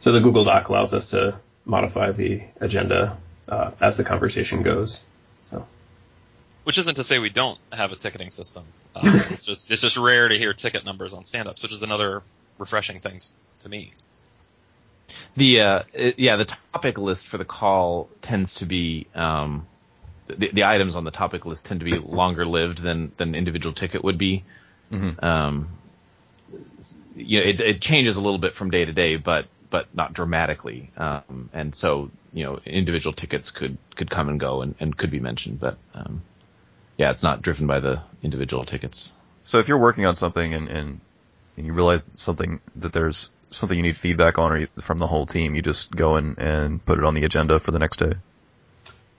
so 0.00 0.12
the 0.12 0.20
Google 0.20 0.44
Doc 0.44 0.68
allows 0.68 0.92
us 0.92 1.10
to 1.10 1.38
modify 1.64 2.10
the 2.12 2.42
agenda 2.60 3.16
uh, 3.48 3.72
as 3.80 3.96
the 3.96 4.04
conversation 4.04 4.62
goes. 4.62 5.04
So. 5.50 5.66
Which 6.64 6.78
isn't 6.78 6.96
to 6.96 7.04
say 7.04 7.18
we 7.18 7.30
don't 7.30 7.58
have 7.72 7.92
a 7.92 7.96
ticketing 7.96 8.30
system. 8.30 8.64
Uh, 8.94 9.00
it's 9.30 9.44
just 9.44 9.70
it's 9.70 9.82
just 9.82 9.96
rare 9.96 10.28
to 10.28 10.36
hear 10.36 10.52
ticket 10.54 10.84
numbers 10.84 11.12
on 11.12 11.24
stand-ups, 11.24 11.62
which 11.62 11.72
is 11.72 11.82
another 11.82 12.22
refreshing 12.58 13.00
thing 13.00 13.20
to 13.60 13.68
me. 13.68 13.92
The 15.36 15.60
uh, 15.60 15.82
it, 15.92 16.18
yeah, 16.18 16.36
the 16.36 16.46
topic 16.72 16.98
list 16.98 17.26
for 17.26 17.38
the 17.38 17.44
call 17.44 18.08
tends 18.22 18.54
to 18.54 18.66
be 18.66 19.06
um, 19.14 19.66
the, 20.26 20.50
the 20.52 20.64
items 20.64 20.96
on 20.96 21.04
the 21.04 21.10
topic 21.10 21.46
list 21.46 21.66
tend 21.66 21.80
to 21.80 21.84
be 21.84 21.98
longer 21.98 22.46
lived 22.46 22.82
than 22.82 23.12
than 23.16 23.34
individual 23.34 23.74
ticket 23.74 24.02
would 24.04 24.18
be. 24.18 24.44
Mm-hmm. 24.90 25.24
Um, 25.24 25.68
you 27.16 27.40
know, 27.40 27.46
it, 27.46 27.60
it 27.60 27.80
changes 27.80 28.16
a 28.16 28.20
little 28.20 28.38
bit 28.38 28.54
from 28.54 28.70
day 28.70 28.84
to 28.84 28.92
day, 28.92 29.16
but 29.16 29.46
but 29.70 29.94
not 29.94 30.12
dramatically. 30.12 30.90
Um, 30.96 31.48
and 31.52 31.74
so 31.74 32.10
you 32.32 32.44
know, 32.44 32.60
individual 32.64 33.12
tickets 33.12 33.50
could 33.50 33.78
could 33.96 34.10
come 34.10 34.28
and 34.28 34.38
go 34.38 34.62
and, 34.62 34.74
and 34.80 34.96
could 34.96 35.10
be 35.10 35.20
mentioned, 35.20 35.60
but 35.60 35.78
um, 35.94 36.22
yeah, 36.96 37.10
it's 37.10 37.22
not 37.22 37.42
driven 37.42 37.66
by 37.66 37.80
the 37.80 38.02
individual 38.22 38.64
tickets. 38.64 39.10
So 39.42 39.58
if 39.58 39.68
you're 39.68 39.78
working 39.78 40.04
on 40.04 40.16
something 40.16 40.52
and, 40.52 40.68
and, 40.68 41.00
and 41.56 41.66
you 41.66 41.72
realize 41.72 42.10
something 42.12 42.60
that 42.76 42.92
there's 42.92 43.30
something 43.50 43.76
you 43.76 43.82
need 43.82 43.96
feedback 43.96 44.38
on 44.38 44.52
or 44.52 44.66
from 44.82 44.98
the 44.98 45.06
whole 45.06 45.26
team, 45.26 45.54
you 45.54 45.62
just 45.62 45.90
go 45.90 46.16
in 46.16 46.36
and 46.38 46.84
put 46.84 46.98
it 46.98 47.04
on 47.04 47.14
the 47.14 47.24
agenda 47.24 47.58
for 47.58 47.70
the 47.70 47.78
next 47.78 47.98
day? 47.98 48.12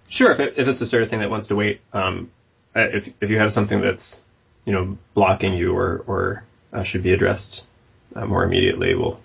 Sure, 0.08 0.32
if, 0.32 0.40
it, 0.40 0.54
if 0.58 0.68
it's 0.68 0.80
the 0.80 0.86
sort 0.86 1.04
of 1.04 1.10
thing 1.10 1.20
that 1.20 1.30
wants 1.30 1.48
to 1.48 1.56
wait, 1.56 1.82
um, 1.94 2.30
if 2.76 3.12
if 3.20 3.30
you 3.30 3.40
have 3.40 3.52
something 3.52 3.82
that's 3.82 4.24
you 4.66 4.74
know 4.74 4.98
blocking 5.14 5.54
you 5.54 5.76
or 5.76 6.04
or 6.08 6.44
uh, 6.72 6.84
should 6.84 7.04
be 7.04 7.14
addressed 7.14 7.66
uh, 8.16 8.26
more 8.26 8.44
immediately, 8.44 8.94
well, 8.94 9.20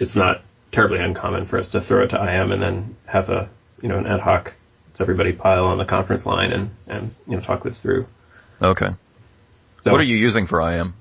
it's 0.00 0.16
not 0.16 0.42
terribly 0.72 0.98
uncommon 0.98 1.46
for 1.46 1.58
us 1.58 1.68
to 1.68 1.80
throw 1.80 2.04
it 2.04 2.10
to 2.10 2.16
IM 2.16 2.52
and 2.52 2.62
then 2.62 2.96
have 3.06 3.28
a 3.28 3.48
you 3.82 3.88
know 3.88 3.98
an 3.98 4.06
ad 4.06 4.20
hoc. 4.20 4.54
It's 4.90 5.00
everybody 5.00 5.32
pile 5.32 5.66
on 5.66 5.78
the 5.78 5.84
conference 5.84 6.26
line 6.26 6.52
and 6.52 6.70
and 6.86 7.14
you 7.26 7.36
know 7.36 7.42
talk 7.42 7.62
this 7.62 7.82
through. 7.82 8.06
Okay. 8.60 8.90
So, 9.80 9.92
what 9.92 10.00
are 10.00 10.04
you 10.04 10.16
using 10.16 10.46
for 10.46 10.60
IM? 10.60 10.94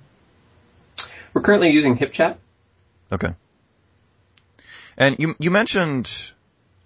We're 1.33 1.41
currently 1.41 1.69
using 1.69 1.97
HipChat. 1.97 2.37
Okay. 3.11 3.33
And 4.97 5.17
you 5.19 5.35
you 5.39 5.51
mentioned 5.51 6.33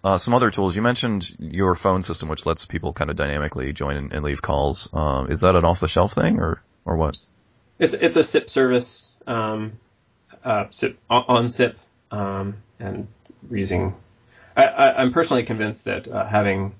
uh, 0.03 0.17
some 0.17 0.33
other 0.33 0.51
tools. 0.51 0.75
You 0.75 0.81
mentioned 0.81 1.35
your 1.39 1.75
phone 1.75 2.03
system, 2.03 2.29
which 2.29 2.45
lets 2.45 2.65
people 2.65 2.93
kind 2.93 3.09
of 3.09 3.15
dynamically 3.15 3.73
join 3.73 3.95
and, 3.95 4.13
and 4.13 4.23
leave 4.23 4.41
calls. 4.41 4.89
Uh, 4.93 5.25
is 5.29 5.41
that 5.41 5.55
an 5.55 5.65
off 5.65 5.79
the 5.79 5.87
shelf 5.87 6.13
thing, 6.13 6.39
or 6.39 6.61
or 6.85 6.95
what? 6.97 7.17
It's 7.79 7.93
it's 7.93 8.17
a 8.17 8.23
SIP 8.23 8.49
service, 8.49 9.15
um, 9.25 9.73
uh, 10.43 10.65
SIP 10.69 10.97
OnSIP, 11.09 11.75
um, 12.13 12.55
and 12.79 13.07
using. 13.51 13.95
I, 14.55 15.01
am 15.01 15.11
personally 15.11 15.43
convinced 15.43 15.85
that 15.85 16.07
uh, 16.07 16.27
having 16.27 16.75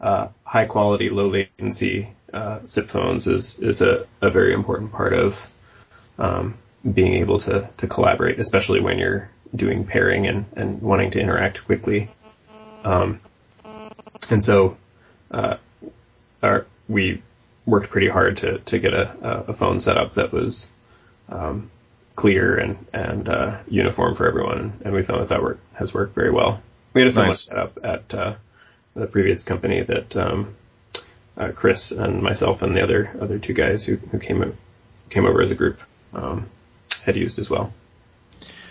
uh, 0.00 0.28
high 0.44 0.64
quality, 0.64 1.10
low 1.10 1.28
latency 1.28 2.08
uh, 2.32 2.60
SIP 2.64 2.88
phones 2.88 3.26
is 3.26 3.58
is 3.58 3.82
a, 3.82 4.06
a 4.22 4.30
very 4.30 4.54
important 4.54 4.90
part 4.90 5.12
of 5.12 5.50
um, 6.18 6.54
being 6.94 7.14
able 7.14 7.38
to 7.40 7.68
to 7.76 7.86
collaborate, 7.86 8.40
especially 8.40 8.80
when 8.80 8.98
you're 8.98 9.28
doing 9.54 9.86
pairing 9.86 10.26
and 10.26 10.46
and 10.56 10.80
wanting 10.80 11.10
to 11.12 11.20
interact 11.20 11.64
quickly. 11.66 12.08
Um, 12.84 13.20
and 14.30 14.42
so, 14.42 14.78
uh, 15.30 15.58
our, 16.42 16.66
we 16.88 17.22
worked 17.66 17.90
pretty 17.90 18.08
hard 18.08 18.38
to 18.38 18.58
to 18.60 18.78
get 18.78 18.94
a 18.94 19.44
a 19.48 19.52
phone 19.52 19.80
set 19.80 19.98
up 19.98 20.14
that 20.14 20.32
was 20.32 20.72
um, 21.28 21.70
clear 22.18 22.56
and 22.56 22.84
and 22.92 23.28
uh, 23.28 23.58
uniform 23.68 24.16
for 24.16 24.26
everyone, 24.26 24.80
and 24.84 24.92
we 24.92 25.04
found 25.04 25.20
that 25.20 25.28
that 25.28 25.40
work 25.40 25.60
has 25.74 25.94
worked 25.94 26.16
very 26.16 26.32
well. 26.32 26.60
We 26.92 27.00
had 27.00 27.08
a 27.08 27.12
similar 27.12 27.28
Nice. 27.30 27.42
setup 27.42 27.78
at 27.84 28.12
uh, 28.12 28.34
the 28.96 29.06
previous 29.06 29.44
company 29.44 29.84
that 29.84 30.16
um, 30.16 30.56
uh, 31.36 31.52
Chris 31.54 31.92
and 31.92 32.20
myself 32.20 32.62
and 32.62 32.76
the 32.76 32.82
other 32.82 33.16
other 33.20 33.38
two 33.38 33.52
guys 33.52 33.84
who 33.84 33.96
who 34.10 34.18
came 34.18 34.58
came 35.10 35.26
over 35.26 35.40
as 35.40 35.52
a 35.52 35.54
group 35.54 35.80
um, 36.12 36.48
had 37.04 37.14
used 37.16 37.38
as 37.38 37.48
well. 37.48 37.72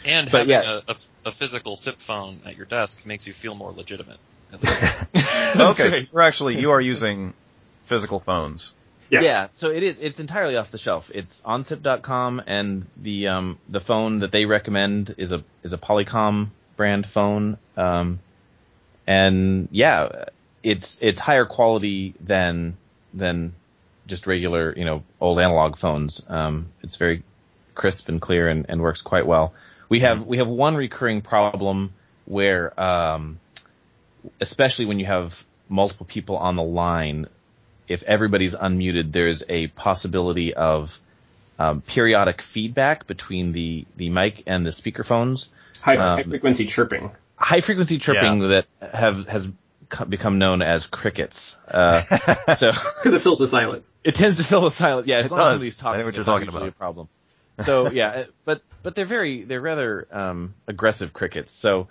And 0.03 0.29
But 0.29 0.39
having 0.39 0.49
yeah. 0.49 0.79
a, 0.85 0.91
a, 0.91 0.95
a 1.27 1.31
physical 1.31 1.77
SIP 1.77 2.01
phone 2.01 2.41
at 2.45 2.57
your 2.57 2.65
desk 2.65 3.05
makes 3.05 3.27
you 3.27 3.33
feel 3.33 3.55
more 3.55 3.71
legitimate. 3.71 4.19
okay, 4.55 5.89
so 5.89 6.01
you're 6.11 6.21
actually 6.21 6.59
you 6.59 6.71
are 6.71 6.81
using 6.81 7.33
physical 7.85 8.19
phones. 8.19 8.73
Yes. 9.09 9.23
Yeah, 9.23 9.47
so 9.55 9.69
it 9.69 9.83
is. 9.83 9.97
It's 9.99 10.19
entirely 10.19 10.57
off 10.57 10.71
the 10.71 10.77
shelf. 10.77 11.09
It's 11.13 11.41
OnSIP.com, 11.41 12.41
and 12.45 12.85
the 12.97 13.27
um 13.27 13.59
the 13.69 13.79
phone 13.79 14.19
that 14.19 14.31
they 14.31 14.45
recommend 14.45 15.15
is 15.17 15.31
a 15.31 15.43
is 15.63 15.73
a 15.73 15.77
Polycom 15.77 16.49
brand 16.75 17.07
phone. 17.07 17.57
Um, 17.75 18.19
and 19.05 19.69
yeah, 19.71 20.25
it's 20.63 20.97
it's 21.01 21.19
higher 21.19 21.45
quality 21.45 22.13
than 22.19 22.77
than 23.13 23.53
just 24.07 24.27
regular 24.27 24.73
you 24.75 24.85
know 24.85 25.03
old 25.21 25.39
analog 25.39 25.77
phones. 25.77 26.21
Um, 26.27 26.67
it's 26.83 26.97
very 26.97 27.23
crisp 27.75 28.09
and 28.09 28.19
clear 28.21 28.49
and, 28.49 28.65
and 28.67 28.81
works 28.81 29.01
quite 29.01 29.25
well. 29.25 29.53
We 29.89 30.01
have 30.01 30.25
we 30.25 30.37
have 30.37 30.47
one 30.47 30.75
recurring 30.75 31.21
problem 31.21 31.93
where 32.25 32.77
um, 32.79 33.39
especially 34.41 34.85
when 34.85 34.99
you 34.99 35.05
have 35.05 35.45
multiple 35.69 36.05
people 36.05 36.37
on 36.37 36.55
the 36.55 36.63
line, 36.63 37.27
if 37.87 38.03
everybody's 38.03 38.55
unmuted, 38.55 39.11
there's 39.11 39.43
a 39.49 39.67
possibility 39.67 40.53
of 40.53 40.91
um, 41.59 41.81
periodic 41.81 42.41
feedback 42.41 43.07
between 43.07 43.51
the, 43.51 43.85
the 43.95 44.09
mic 44.09 44.43
and 44.47 44.65
the 44.65 44.69
speakerphones. 44.71 45.49
High, 45.81 45.97
Um, 45.97 46.17
high 46.17 46.23
frequency 46.23 46.65
chirping. 46.67 47.11
High 47.35 47.61
frequency 47.61 47.99
chirping 47.99 48.49
that 48.49 48.65
have 48.81 49.27
has 49.27 49.47
become 50.09 50.37
known 50.37 50.61
as 50.61 50.85
crickets. 50.85 51.55
Uh, 51.67 52.01
so 52.55 52.71
Because 53.03 53.13
it 53.13 53.21
fills 53.21 53.39
the 53.39 53.47
silence. 53.47 53.89
it 54.03 54.15
tends 54.15 54.37
to 54.37 54.43
fill 54.43 54.61
the 54.61 54.71
silence. 54.71 55.07
Yeah, 55.07 55.17
as 55.19 55.25
It 55.27 55.31
long 55.31 55.39
as 55.39 55.43
does. 55.45 55.51
somebody's 55.51 55.75
talking, 55.77 55.95
I 55.95 55.97
know 55.99 56.05
what 56.05 56.15
you're 56.15 56.21
it's 56.21 56.25
talking 56.27 56.45
usually 56.45 56.61
about. 56.63 56.69
A 56.69 56.77
problem. 56.77 57.07
So 57.63 57.89
yeah, 57.89 58.09
uh, 58.09 58.23
but 58.45 58.61
but 58.83 58.93
they're 58.95 59.05
very 59.05 59.43
they're 59.43 59.61
rather 59.61 60.07
um, 60.11 60.53
aggressive 60.67 61.13
crickets. 61.13 61.53
So 61.53 61.87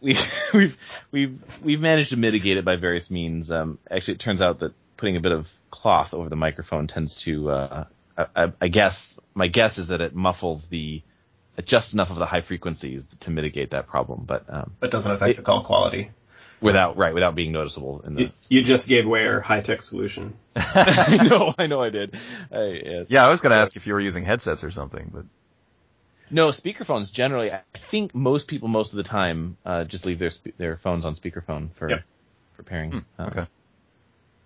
we 0.00 0.16
we've 0.54 0.76
we've 1.12 1.38
we've 1.62 1.80
managed 1.80 2.10
to 2.10 2.16
mitigate 2.16 2.56
it 2.56 2.64
by 2.64 2.76
various 2.76 3.10
means. 3.10 3.50
Um, 3.50 3.78
actually, 3.90 4.14
it 4.14 4.20
turns 4.20 4.40
out 4.42 4.60
that 4.60 4.72
putting 5.04 5.16
a 5.16 5.20
bit 5.20 5.32
of 5.32 5.46
cloth 5.70 6.14
over 6.14 6.30
the 6.30 6.36
microphone 6.36 6.86
tends 6.86 7.16
to 7.16 7.50
uh, 7.50 7.84
I, 8.16 8.26
I- 8.44 8.52
I 8.62 8.68
guess 8.68 9.14
my 9.34 9.48
guess 9.48 9.76
is 9.76 9.88
that 9.88 10.00
it 10.00 10.14
muffles 10.14 10.64
the 10.68 11.02
just 11.66 11.92
enough 11.92 12.08
of 12.08 12.16
the 12.16 12.24
high 12.24 12.40
frequencies 12.40 13.02
to 13.20 13.30
mitigate 13.30 13.72
that 13.72 13.86
problem, 13.86 14.24
but 14.26 14.44
um, 14.48 14.72
But 14.80 14.90
doesn't 14.90 15.12
affect 15.12 15.36
the 15.36 15.42
call 15.42 15.62
quality. 15.62 16.10
without 16.62 16.96
right 16.96 17.12
without 17.12 17.34
being 17.34 17.52
noticeable 17.52 18.00
in 18.06 18.14
the. 18.14 18.22
You, 18.22 18.30
you 18.48 18.62
just 18.64 18.88
gave 18.88 19.04
away 19.04 19.26
our 19.26 19.40
high 19.42 19.60
tech 19.60 19.82
solution. 19.82 20.38
I 20.56 21.18
know, 21.28 21.54
I 21.58 21.66
know, 21.66 21.82
I 21.82 21.90
did. 21.90 22.16
I, 22.50 22.80
yes. 22.82 23.06
Yeah, 23.10 23.26
I 23.26 23.28
was 23.28 23.42
going 23.42 23.50
to 23.50 23.56
ask 23.56 23.76
if 23.76 23.86
you 23.86 23.92
were 23.92 24.00
using 24.00 24.24
headsets 24.24 24.64
or 24.64 24.70
something, 24.70 25.10
but 25.12 25.24
No, 26.30 26.48
speakerphones 26.48 27.12
generally. 27.12 27.52
I 27.52 27.60
think 27.90 28.14
most 28.14 28.46
people 28.48 28.68
most 28.68 28.92
of 28.94 28.96
the 28.96 29.02
time 29.04 29.58
uh, 29.66 29.84
just 29.84 30.06
leave 30.06 30.18
their 30.18 30.30
their 30.56 30.78
phones 30.78 31.04
on 31.04 31.14
speakerphone 31.14 31.74
for 31.74 31.90
Yep. 31.90 32.02
for 32.56 32.62
pairing. 32.62 33.04
Uh, 33.18 33.24
okay. 33.24 33.46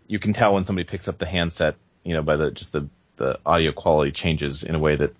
You 0.08 0.18
can 0.18 0.32
tell 0.32 0.54
when 0.54 0.64
somebody 0.64 0.88
picks 0.88 1.06
up 1.06 1.18
the 1.18 1.26
handset, 1.26 1.76
you 2.02 2.14
know, 2.14 2.22
by 2.22 2.36
the 2.36 2.50
just 2.50 2.72
the 2.72 2.88
the 3.16 3.38
audio 3.46 3.70
quality 3.72 4.10
changes 4.10 4.62
in 4.64 4.74
a 4.74 4.78
way 4.78 4.96
that 4.96 5.14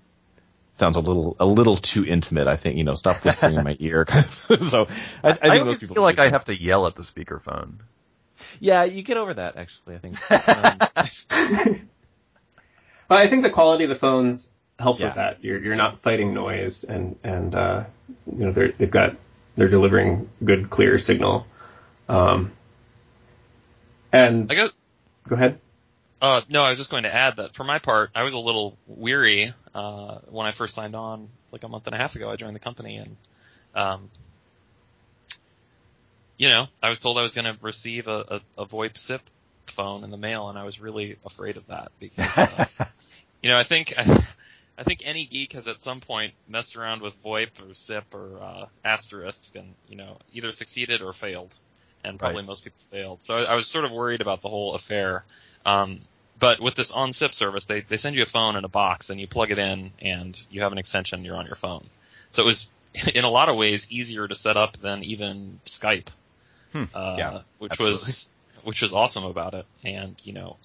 sounds 0.77 0.97
a 0.97 1.01
little 1.01 1.37
a 1.39 1.47
little 1.47 1.77
too 1.77 2.05
intimate. 2.05 2.47
I 2.49 2.57
think 2.57 2.77
you 2.77 2.85
know, 2.85 2.95
stop 2.97 3.25
whispering 3.25 3.55
in 3.57 3.65
my 3.65 3.77
ear. 3.81 4.07
So 4.71 4.89
I, 5.23 5.31
I 5.31 5.33
think 5.35 5.45
I, 5.45 5.49
most 5.59 5.61
always 5.65 5.81
people 5.83 5.95
feel 5.95 6.03
like 6.03 6.19
I 6.19 6.31
have 6.31 6.47
to 6.47 6.61
yell 6.61 6.87
at 6.87 6.95
the 6.97 7.03
speakerphone. 7.03 7.75
Yeah, 8.61 8.85
you 8.85 9.03
get 9.03 9.17
over 9.19 9.35
that 9.35 9.57
actually. 9.57 9.95
I 9.95 9.99
think. 9.99 10.31
Um, 11.69 11.81
But 13.09 13.19
I 13.21 13.29
think 13.29 13.43
the 13.43 13.51
quality 13.51 13.85
of 13.85 13.91
the 13.91 13.97
phones 13.97 14.53
helps 14.79 15.01
Yeah. 15.01 15.07
with 15.07 15.15
that. 15.17 15.43
You're 15.43 15.59
you're 15.63 15.77
not 15.77 16.03
fighting 16.03 16.35
noise, 16.35 16.85
and 16.85 17.17
and 17.25 17.55
uh, 17.55 17.85
you 18.31 18.47
know 18.47 18.53
they're 18.53 18.73
they've 18.73 18.91
got 18.91 19.17
they're 19.57 19.69
delivering 19.71 20.29
good 20.45 20.69
clear 20.71 20.99
signal. 20.99 21.47
Um, 22.09 22.53
and 24.13 24.51
I 24.53 24.55
guess 24.55 24.73
go 25.29 25.37
ahead. 25.37 25.61
Uh, 26.21 26.41
no, 26.49 26.63
I 26.63 26.71
was 26.71 26.79
just 26.79 26.91
going 26.91 27.05
to 27.05 27.15
add 27.15 27.37
that 27.37 27.55
for 27.55 27.63
my 27.63 27.79
part, 27.79 28.11
I 28.15 28.25
was 28.25 28.35
a 28.35 28.41
little 28.41 28.77
weary 28.89 29.53
uh, 29.75 30.19
when 30.29 30.47
I 30.47 30.53
first 30.53 30.75
signed 30.75 30.97
on, 30.97 31.29
like 31.53 31.63
a 31.63 31.69
month 31.69 31.87
and 31.87 31.95
a 31.95 31.99
half 31.99 32.17
ago. 32.17 32.29
I 32.29 32.37
joined 32.37 32.57
the 32.57 32.61
company, 32.61 32.97
and 32.97 33.17
um, 33.75 34.11
you 36.37 36.49
know, 36.49 36.67
I 36.83 36.89
was 36.89 36.99
told 36.99 37.19
I 37.19 37.23
was 37.23 37.35
going 37.35 37.45
to 37.45 37.57
receive 37.63 38.09
a, 38.09 38.41
a, 38.57 38.63
a 38.63 38.67
VoIP 38.67 38.99
SIP 38.99 39.23
phone 39.67 40.03
in 40.03 40.11
the 40.11 40.17
mail, 40.17 40.49
and 40.49 40.59
I 40.59 40.65
was 40.65 40.81
really 40.81 41.17
afraid 41.25 41.57
of 41.57 41.67
that 41.69 41.93
because, 42.01 42.37
uh, 42.37 42.65
you 43.43 43.51
know, 43.51 43.57
I 43.57 43.63
think 43.63 43.95
I 44.79 44.83
think 44.83 45.03
any 45.05 45.25
geek 45.25 45.53
has 45.53 45.69
at 45.69 45.83
some 45.83 46.01
point 46.01 46.35
messed 46.49 46.77
around 46.77 47.03
with 47.03 47.23
VoIP 47.23 47.51
or 47.61 47.75
SIP 47.75 48.15
or 48.15 48.41
uh, 48.41 48.67
Asterisk, 48.85 49.57
and 49.57 49.75
you 49.89 49.97
know, 49.97 50.19
either 50.33 50.51
succeeded 50.51 51.01
or 51.01 51.13
failed, 51.13 51.55
and 52.05 52.19
probably 52.19 52.39
Right. 52.39 52.47
most 52.47 52.65
people 52.65 52.79
failed. 52.91 53.23
So 53.23 53.37
I, 53.37 53.43
I 53.45 53.55
was 53.55 53.67
sort 53.67 53.85
of 53.85 53.91
worried 53.91 54.21
about 54.21 54.43
the 54.43 54.49
whole 54.49 54.75
affair. 54.75 55.25
Um, 55.67 56.01
but 56.39 56.61
with 56.61 56.75
this 56.75 56.93
OnSIP 56.93 57.35
service, 57.35 57.65
they, 57.65 57.81
they 57.81 57.97
send 57.97 58.15
you 58.15 58.23
a 58.23 58.27
phone 58.27 58.57
in 58.57 58.65
a 58.65 58.69
box 58.69 59.11
and 59.11 59.21
you 59.21 59.27
plug 59.27 59.51
it 59.51 59.59
in 59.59 59.91
and 60.01 60.41
you 60.51 60.63
have 60.63 60.73
an 60.73 60.79
extension, 60.79 61.25
you're 61.25 61.37
on 61.37 61.47
your 61.47 61.57
phone. 61.57 61.85
So 62.31 62.43
it 62.43 62.47
was, 62.47 62.69
in 63.15 63.25
a 63.25 63.31
lot 63.31 63.49
of 63.49 63.57
ways, 63.57 63.91
easier 63.91 64.27
to 64.29 64.35
set 64.35 64.57
up 64.57 64.77
than 64.77 65.03
even 65.03 65.61
Skype. 65.67 66.09
Hmm. 66.73 66.85
Uh, 66.95 67.15
Yeah, 67.19 67.41
which 67.59 67.79
was, 67.79 68.29
which 68.63 68.83
was 68.83 68.93
awesome 68.93 69.25
about 69.25 69.55
it. 69.55 69.67
And, 69.83 70.15
you 70.25 70.33
know, 70.33 70.57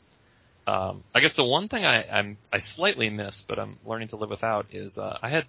um, 0.67 1.04
I 1.13 1.19
guess 1.19 1.34
the 1.34 1.43
one 1.43 1.67
thing 1.67 1.86
I, 1.86 2.06
I'm, 2.12 2.38
I 2.52 2.60
slightly 2.60 3.10
miss, 3.10 3.41
but 3.41 3.58
I'm 3.60 3.78
learning 3.86 4.10
to 4.10 4.15
live 4.17 4.30
without 4.30 4.67
is, 4.72 4.98
uh, 4.98 5.17
I 5.22 5.30
had, 5.30 5.46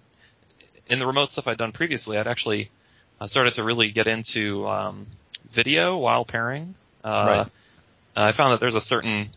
in 0.89 0.99
the 0.99 1.05
remote 1.07 1.31
stuff 1.31 1.47
I'd 1.47 1.57
done 1.57 1.71
previously, 1.71 2.17
I'd 2.17 2.27
actually 2.27 2.69
uh, 3.21 3.27
started 3.27 3.53
to 3.55 3.63
really 3.63 3.91
get 3.91 4.07
into, 4.07 4.67
um, 4.67 5.07
video 5.51 5.97
while 5.97 6.25
pairing. 6.25 6.75
Uh, 7.03 7.25
Right. 7.27 7.47
I 8.17 8.31
found 8.31 8.53
that 8.53 8.59
there's 8.59 8.75
a 8.75 8.81
certain, 8.81 9.29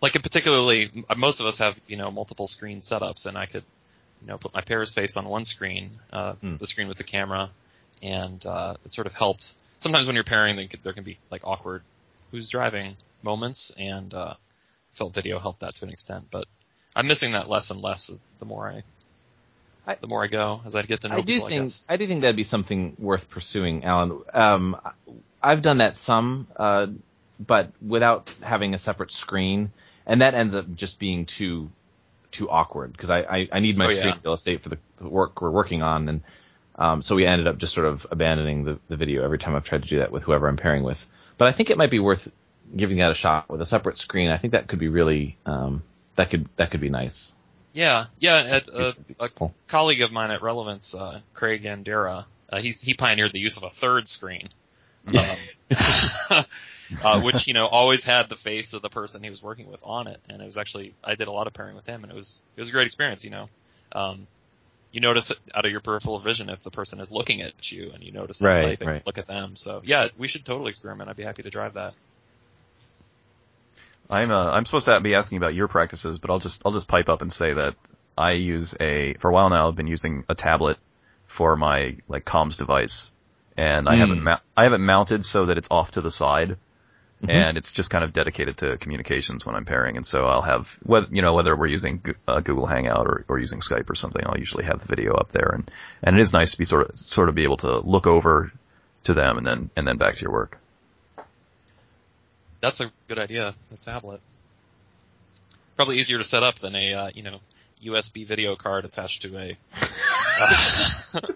like 0.00 0.16
in 0.16 0.22
particularly, 0.22 0.90
most 1.16 1.40
of 1.40 1.46
us 1.46 1.58
have, 1.58 1.80
you 1.86 1.96
know, 1.96 2.10
multiple 2.10 2.46
screen 2.46 2.80
setups 2.80 3.26
and 3.26 3.38
I 3.38 3.46
could, 3.46 3.64
you 4.20 4.26
know, 4.26 4.38
put 4.38 4.52
my 4.52 4.60
pair's 4.60 4.92
face 4.92 5.16
on 5.16 5.24
one 5.26 5.44
screen, 5.44 5.90
uh, 6.12 6.34
Hmm. 6.34 6.56
the 6.56 6.66
screen 6.66 6.88
with 6.88 6.98
the 6.98 7.04
camera, 7.04 7.50
and, 8.02 8.44
uh, 8.44 8.74
it 8.84 8.92
sort 8.92 9.06
of 9.06 9.14
helped. 9.14 9.52
Sometimes 9.78 10.06
when 10.06 10.14
you're 10.14 10.24
pairing, 10.24 10.56
there 10.56 10.66
can, 10.66 10.80
there 10.82 10.92
can 10.92 11.04
be 11.04 11.18
like 11.30 11.42
awkward 11.46 11.82
who's 12.30 12.48
driving 12.48 12.96
moments 13.22 13.70
and, 13.78 14.12
uh, 14.14 14.34
felt 14.94 15.14
video 15.14 15.38
helped 15.38 15.60
that 15.60 15.74
to 15.76 15.84
an 15.84 15.90
extent, 15.90 16.26
but 16.30 16.46
I'm 16.96 17.06
missing 17.06 17.32
that 17.32 17.48
less 17.48 17.70
and 17.70 17.80
less 17.80 18.10
the 18.40 18.44
more 18.44 18.68
I, 18.68 18.82
I- 19.90 19.96
the 20.00 20.06
more 20.06 20.22
I 20.22 20.28
go 20.28 20.60
as 20.64 20.74
I 20.74 20.82
get 20.82 21.00
to 21.02 21.08
know 21.08 21.16
I 21.16 21.20
do 21.20 21.34
people, 21.34 21.46
I 21.46 21.48
think 21.50 21.64
guess. 21.64 21.84
I 21.88 21.96
do 21.96 22.06
think 22.06 22.20
that'd 22.22 22.36
be 22.36 22.44
something 22.44 22.96
worth 22.98 23.28
pursuing, 23.28 23.84
Alan. 23.84 24.20
Um, 24.32 24.76
I've 25.42 25.62
done 25.62 25.78
that 25.78 25.96
some, 25.96 26.46
uh, 26.56 26.86
but 27.38 27.70
without 27.86 28.32
having 28.42 28.74
a 28.74 28.78
separate 28.78 29.10
screen, 29.12 29.72
and 30.06 30.20
that 30.20 30.34
ends 30.34 30.54
up 30.54 30.72
just 30.74 30.98
being 30.98 31.26
too 31.26 31.70
too 32.32 32.48
awkward 32.48 32.92
because 32.92 33.10
I, 33.10 33.20
I 33.22 33.48
I 33.52 33.60
need 33.60 33.76
my 33.76 33.86
Oh, 33.86 33.90
yeah. 33.90 33.96
screen 34.00 34.14
real 34.24 34.34
estate 34.34 34.62
for 34.62 34.68
the 34.68 34.78
the 34.98 35.08
work 35.08 35.40
we're 35.42 35.50
working 35.50 35.82
on, 35.82 36.08
and 36.08 36.20
um, 36.76 37.02
so 37.02 37.14
we 37.16 37.26
ended 37.26 37.48
up 37.48 37.58
just 37.58 37.74
sort 37.74 37.86
of 37.86 38.06
abandoning 38.10 38.64
the, 38.64 38.78
the 38.88 38.96
video 38.96 39.24
every 39.24 39.38
time 39.38 39.56
I've 39.56 39.64
tried 39.64 39.82
to 39.82 39.88
do 39.88 39.98
that 39.98 40.12
with 40.12 40.22
whoever 40.22 40.46
I'm 40.48 40.56
pairing 40.56 40.82
with. 40.84 40.98
But 41.38 41.48
I 41.48 41.52
think 41.52 41.70
it 41.70 41.76
might 41.78 41.90
be 41.90 41.98
worth 41.98 42.30
giving 42.76 42.98
that 42.98 43.10
a 43.10 43.14
shot 43.14 43.48
with 43.50 43.60
a 43.60 43.66
separate 43.66 43.98
screen. 43.98 44.30
I 44.30 44.38
think 44.38 44.52
that 44.52 44.68
could 44.68 44.78
be 44.78 44.88
really 44.88 45.36
um, 45.46 45.82
that 46.16 46.30
could 46.30 46.48
that 46.56 46.70
could 46.70 46.80
be 46.80 46.90
nice. 46.90 47.30
Yeah, 47.72 48.06
yeah, 48.18 48.36
at, 48.36 48.74
uh, 48.74 48.92
a 49.20 49.28
Cool. 49.28 49.54
colleague 49.68 50.02
of 50.02 50.10
mine 50.12 50.30
at 50.30 50.42
Relevance, 50.42 50.94
uh, 50.94 51.20
Craig 51.34 51.64
Andera, 51.64 52.24
uh, 52.48 52.60
he's, 52.60 52.80
he 52.80 52.94
pioneered 52.94 53.32
the 53.32 53.38
use 53.40 53.56
of 53.56 53.62
a 53.62 53.70
third 53.70 54.08
screen. 54.08 54.48
Um, 55.06 55.36
uh, 57.02 57.20
which, 57.20 57.46
you 57.46 57.54
know, 57.54 57.66
always 57.66 58.04
had 58.04 58.28
the 58.28 58.36
face 58.36 58.72
of 58.74 58.82
the 58.82 58.90
person 58.90 59.22
he 59.22 59.30
was 59.30 59.42
working 59.42 59.70
with 59.70 59.80
on 59.82 60.08
it. 60.08 60.20
And 60.28 60.42
it 60.42 60.44
was 60.44 60.58
actually, 60.58 60.94
I 61.02 61.14
did 61.14 61.28
a 61.28 61.32
lot 61.32 61.46
of 61.46 61.52
pairing 61.54 61.76
with 61.76 61.86
him 61.86 62.02
and 62.02 62.12
it 62.12 62.16
was, 62.16 62.40
it 62.56 62.60
was 62.60 62.68
a 62.68 62.72
great 62.72 62.86
experience, 62.86 63.24
you 63.24 63.30
know. 63.30 63.48
Um, 63.92 64.26
you 64.92 65.00
notice 65.00 65.30
it 65.30 65.38
out 65.54 65.64
of 65.64 65.70
your 65.70 65.80
peripheral 65.80 66.18
vision 66.18 66.50
if 66.50 66.62
the 66.62 66.70
person 66.70 67.00
is 67.00 67.12
looking 67.12 67.42
at 67.42 67.70
you 67.70 67.92
and 67.94 68.02
you 68.02 68.12
notice 68.12 68.40
Right, 68.42 68.82
right. 68.84 69.06
look 69.06 69.18
at 69.18 69.26
them. 69.26 69.56
So 69.56 69.82
yeah, 69.84 70.08
we 70.18 70.26
should 70.26 70.44
totally 70.44 70.70
experiment. 70.70 71.08
I'd 71.08 71.16
be 71.16 71.22
happy 71.22 71.42
to 71.44 71.50
drive 71.50 71.74
that. 71.74 71.94
I'm 74.10 74.30
uh, 74.32 74.50
I'm 74.50 74.66
supposed 74.66 74.86
to 74.86 75.00
be 75.00 75.14
asking 75.14 75.38
about 75.38 75.54
your 75.54 75.68
practices, 75.68 76.18
but 76.18 76.30
I'll 76.30 76.40
just 76.40 76.62
I'll 76.64 76.72
just 76.72 76.88
pipe 76.88 77.08
up 77.08 77.22
and 77.22 77.32
say 77.32 77.54
that 77.54 77.76
I 78.18 78.32
use 78.32 78.74
a 78.80 79.14
for 79.14 79.30
a 79.30 79.32
while 79.32 79.48
now. 79.50 79.68
I've 79.68 79.76
been 79.76 79.86
using 79.86 80.24
a 80.28 80.34
tablet 80.34 80.78
for 81.26 81.56
my 81.56 81.96
like 82.08 82.24
comms 82.24 82.58
device, 82.58 83.12
and 83.56 83.88
I 83.88 83.94
haven't 83.96 84.22
ma- 84.24 84.40
I 84.56 84.64
have 84.64 84.72
it 84.72 84.78
mounted 84.78 85.24
so 85.24 85.46
that 85.46 85.58
it's 85.58 85.68
off 85.70 85.92
to 85.92 86.00
the 86.00 86.10
side, 86.10 86.56
and 87.28 87.56
it's 87.56 87.72
just 87.72 87.90
kind 87.90 88.02
of 88.02 88.12
dedicated 88.12 88.56
to 88.58 88.76
communications 88.78 89.46
when 89.46 89.54
I'm 89.54 89.64
pairing. 89.64 89.96
And 89.96 90.06
so 90.06 90.26
I'll 90.26 90.42
have 90.42 90.76
whether 90.82 91.06
you 91.10 91.22
know 91.22 91.34
whether 91.34 91.54
we're 91.56 91.66
using 91.66 92.02
uh, 92.26 92.40
Google 92.40 92.66
Hangout 92.66 93.06
or, 93.06 93.24
or 93.28 93.38
using 93.38 93.60
Skype 93.60 93.88
or 93.88 93.94
something. 93.94 94.22
I'll 94.26 94.38
usually 94.38 94.64
have 94.64 94.80
the 94.80 94.86
video 94.86 95.14
up 95.14 95.30
there, 95.30 95.50
and 95.54 95.70
and 96.02 96.18
it 96.18 96.20
is 96.20 96.32
nice 96.32 96.50
to 96.52 96.58
be 96.58 96.64
sort 96.64 96.90
of 96.90 96.98
sort 96.98 97.28
of 97.28 97.36
be 97.36 97.44
able 97.44 97.58
to 97.58 97.78
look 97.78 98.08
over 98.08 98.52
to 99.04 99.14
them 99.14 99.38
and 99.38 99.46
then 99.46 99.70
and 99.76 99.86
then 99.86 99.98
back 99.98 100.16
to 100.16 100.22
your 100.22 100.32
work. 100.32 100.59
That's 102.60 102.80
a 102.80 102.90
good 103.08 103.18
idea. 103.18 103.54
A 103.72 103.76
tablet. 103.76 104.20
Probably 105.76 105.98
easier 105.98 106.18
to 106.18 106.24
set 106.24 106.42
up 106.42 106.58
than 106.58 106.74
a 106.74 106.94
uh, 106.94 107.10
you 107.14 107.22
know 107.22 107.40
USB 107.82 108.26
video 108.26 108.56
card 108.56 108.84
attached 108.84 109.22
to 109.22 109.36
a 109.38 109.56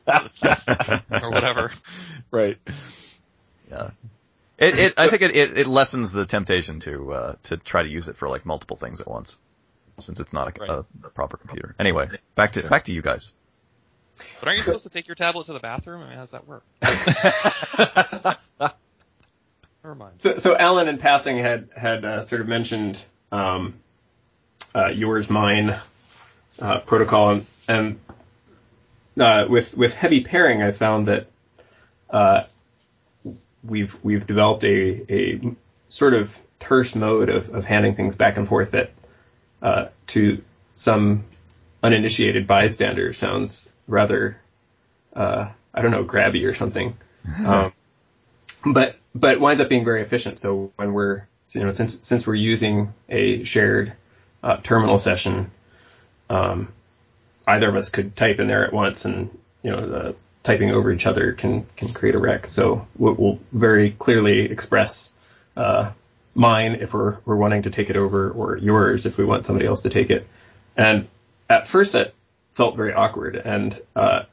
uh, 0.07 0.29
or 1.23 1.31
whatever. 1.31 1.73
Right. 2.31 2.59
Yeah. 3.71 3.91
It, 4.57 4.79
it, 4.79 4.95
I 4.97 5.09
think 5.09 5.23
it, 5.23 5.35
it, 5.35 5.59
it 5.59 5.67
lessens 5.67 6.13
the 6.13 6.27
temptation 6.27 6.79
to, 6.81 7.13
uh, 7.13 7.35
to 7.45 7.57
try 7.57 7.83
to 7.83 7.89
use 7.89 8.09
it 8.09 8.17
for 8.17 8.29
like 8.29 8.47
multiple 8.47 8.77
things 8.77 9.01
at 9.01 9.09
once, 9.09 9.37
since 9.99 10.21
it's 10.21 10.33
not 10.33 10.57
a, 10.57 10.61
Right. 10.61 10.71
a, 10.71 10.85
a 11.05 11.11
proper 11.11 11.37
computer. 11.37 11.75
Anyway, 11.79 12.09
back 12.37 12.53
to, 12.53 12.69
back 12.69 12.85
to 12.85 12.93
you 12.93 13.03
guys. 13.03 13.35
But 14.39 14.47
aren't 14.47 14.59
you 14.59 14.63
supposed 14.65 14.85
to 14.85 14.91
take 14.91 15.09
your 15.09 15.17
tablet 15.17 15.47
to 15.47 15.55
the 15.55 15.59
bathroom? 15.61 16.03
I 16.03 16.05
mean, 16.05 16.15
how 16.15 16.21
does 16.21 16.31
that 16.31 16.47
work? 16.47 16.63
Never 19.85 19.97
mind. 19.97 20.15
So, 20.19 20.39
so 20.39 20.57
Alan, 20.57 20.89
in 20.89 20.97
passing, 20.97 21.37
had 21.37 21.69
had 21.77 22.07
uh, 22.07 22.23
sort 22.23 22.41
of 22.41 22.49
mentioned 22.49 22.99
um, 23.31 23.75
uh, 24.75 24.87
yours, 24.87 25.29
mine 25.29 25.77
uh, 26.63 26.79
protocol, 26.81 27.33
and, 27.33 27.47
and 27.69 28.01
uh, 29.21 29.47
with 29.47 29.77
with 29.77 29.95
heavy 29.95 30.23
pairing, 30.23 30.63
I 30.63 30.73
found 30.73 31.09
that 31.09 31.27
uh, 32.09 32.45
we've 33.63 33.95
we've 34.03 34.27
developed 34.27 34.65
a 34.65 35.13
a 35.13 35.55
sort 35.91 36.15
of 36.15 36.41
terse 36.61 36.95
mode 36.95 37.29
of, 37.29 37.55
of 37.55 37.67
handing 37.67 37.95
things 37.95 38.17
back 38.17 38.39
and 38.39 38.49
forth 38.49 38.71
that 38.71 38.91
uh, 39.61 39.89
to 40.07 40.43
some 40.75 41.25
uninitiated 41.83 42.47
bystander 42.47 43.13
sounds 43.13 43.71
rather 43.87 44.41
uh, 45.15 45.51
I 45.75 45.83
don't 45.83 45.91
know 45.91 46.05
grabby 46.05 46.49
or 46.49 46.55
something. 46.55 46.97
Um, 47.47 47.73
but 48.67 48.99
but 49.15 49.33
it 49.35 49.41
winds 49.41 49.61
up 49.61 49.69
being 49.69 49.85
very 49.85 50.03
efficient. 50.03 50.39
So 50.39 50.73
when 50.77 50.93
we're 50.93 51.27
you 51.55 51.63
know 51.65 51.71
since 51.71 51.99
since 52.03 52.27
we're 52.27 52.35
using 52.35 52.93
a 53.09 53.45
shared 53.45 53.93
uh, 54.43 54.57
terminal 54.59 54.99
session, 54.99 55.51
um, 56.29 56.69
either 57.47 57.69
of 57.69 57.77
us 57.77 57.89
could 57.89 58.17
type 58.17 58.41
in 58.41 58.49
there 58.49 58.65
at 58.67 58.73
once, 58.73 59.05
and 59.05 59.37
you 59.63 59.71
know 59.71 59.89
the 59.89 60.17
typing 60.43 60.71
over 60.71 60.93
each 60.93 61.07
other 61.07 61.33
can 61.33 61.67
can 61.77 61.93
create 61.93 62.15
a 62.15 62.19
wreck. 62.19 62.47
So 62.47 62.87
we'll, 62.97 63.15
we'll 63.15 63.39
very 63.53 63.93
clearly 63.93 64.41
express 64.41 65.15
uh, 65.57 65.93
mine 66.35 66.77
if 66.81 66.93
we're 66.93 67.19
we're 67.25 67.37
wanting 67.37 67.63
to 67.63 67.71
take 67.71 67.91
it 67.91 67.97
over, 67.97 68.31
or 68.31 68.57
yours 68.57 69.07
if 69.07 69.19
we 69.19 69.25
want 69.25 69.47
somebody 69.47 69.67
else 69.67 69.81
to 69.83 69.91
take 69.91 70.11
it. 70.11 70.27
And 70.77 71.09
at 71.49 71.69
first 71.69 71.93
that 71.93 72.15
felt 72.53 72.77
very 72.77 72.93
awkward, 72.93 73.37
and 73.37 73.81
uh, 73.95 74.25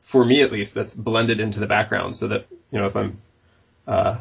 for 0.00 0.24
me 0.24 0.42
at 0.42 0.52
least, 0.52 0.74
that's 0.74 0.94
blended 0.94 1.40
into 1.40 1.60
the 1.60 1.66
background 1.66 2.16
so 2.16 2.28
that 2.28 2.46
you 2.70 2.78
know 2.78 2.86
if 2.86 2.96
I'm 2.96 3.18
uh, 3.90 4.20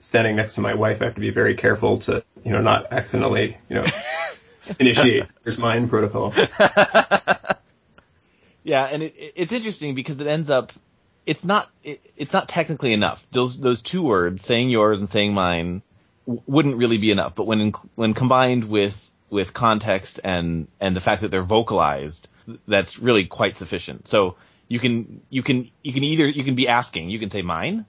standing 0.00 0.36
next 0.36 0.54
to 0.54 0.60
my 0.60 0.74
wife, 0.74 1.00
I 1.00 1.06
have 1.06 1.14
to 1.14 1.20
be 1.20 1.30
very 1.30 1.54
careful 1.54 1.96
to, 1.98 2.22
you 2.44 2.52
know, 2.52 2.60
not 2.60 2.92
accidentally, 2.92 3.56
you 3.68 3.76
know, 3.76 3.84
initiate 4.80 5.24
there's 5.44 5.58
mine 5.58 5.88
protocol. 5.88 6.34
Yeah, 8.62 8.84
and 8.84 9.02
it, 9.02 9.14
it- 9.16 9.32
it's 9.36 9.52
interesting 9.52 9.94
because 9.94 10.20
it 10.20 10.26
ends 10.26 10.50
up, 10.50 10.72
it's 11.24 11.44
not, 11.44 11.70
it, 11.84 12.00
it's 12.16 12.32
not 12.32 12.48
technically 12.48 12.92
enough. 12.92 13.24
Those 13.30 13.58
those 13.58 13.80
two 13.80 14.02
words, 14.02 14.44
saying 14.44 14.70
yours 14.70 14.98
and 15.00 15.08
saying 15.10 15.34
mine, 15.34 15.82
w- 16.26 16.42
wouldn't 16.46 16.76
really 16.76 16.98
be 16.98 17.12
enough. 17.12 17.36
But 17.36 17.46
when 17.46 17.60
in, 17.60 17.74
when 17.94 18.12
combined 18.14 18.64
with 18.64 19.00
with 19.30 19.52
context 19.54 20.18
and 20.24 20.66
and 20.80 20.96
the 20.96 21.00
fact 21.00 21.22
that 21.22 21.30
they're 21.30 21.44
vocalized, 21.44 22.26
that's 22.66 22.98
really 22.98 23.24
quite 23.26 23.56
sufficient. 23.56 24.08
So 24.08 24.34
you 24.66 24.80
can 24.80 25.20
you 25.30 25.44
can 25.44 25.70
you 25.84 25.92
can 25.92 26.02
either 26.02 26.26
you 26.26 26.42
can 26.42 26.56
be 26.56 26.66
asking, 26.66 27.08
you 27.10 27.20
can 27.20 27.30
say 27.30 27.42
mine, 27.42 27.86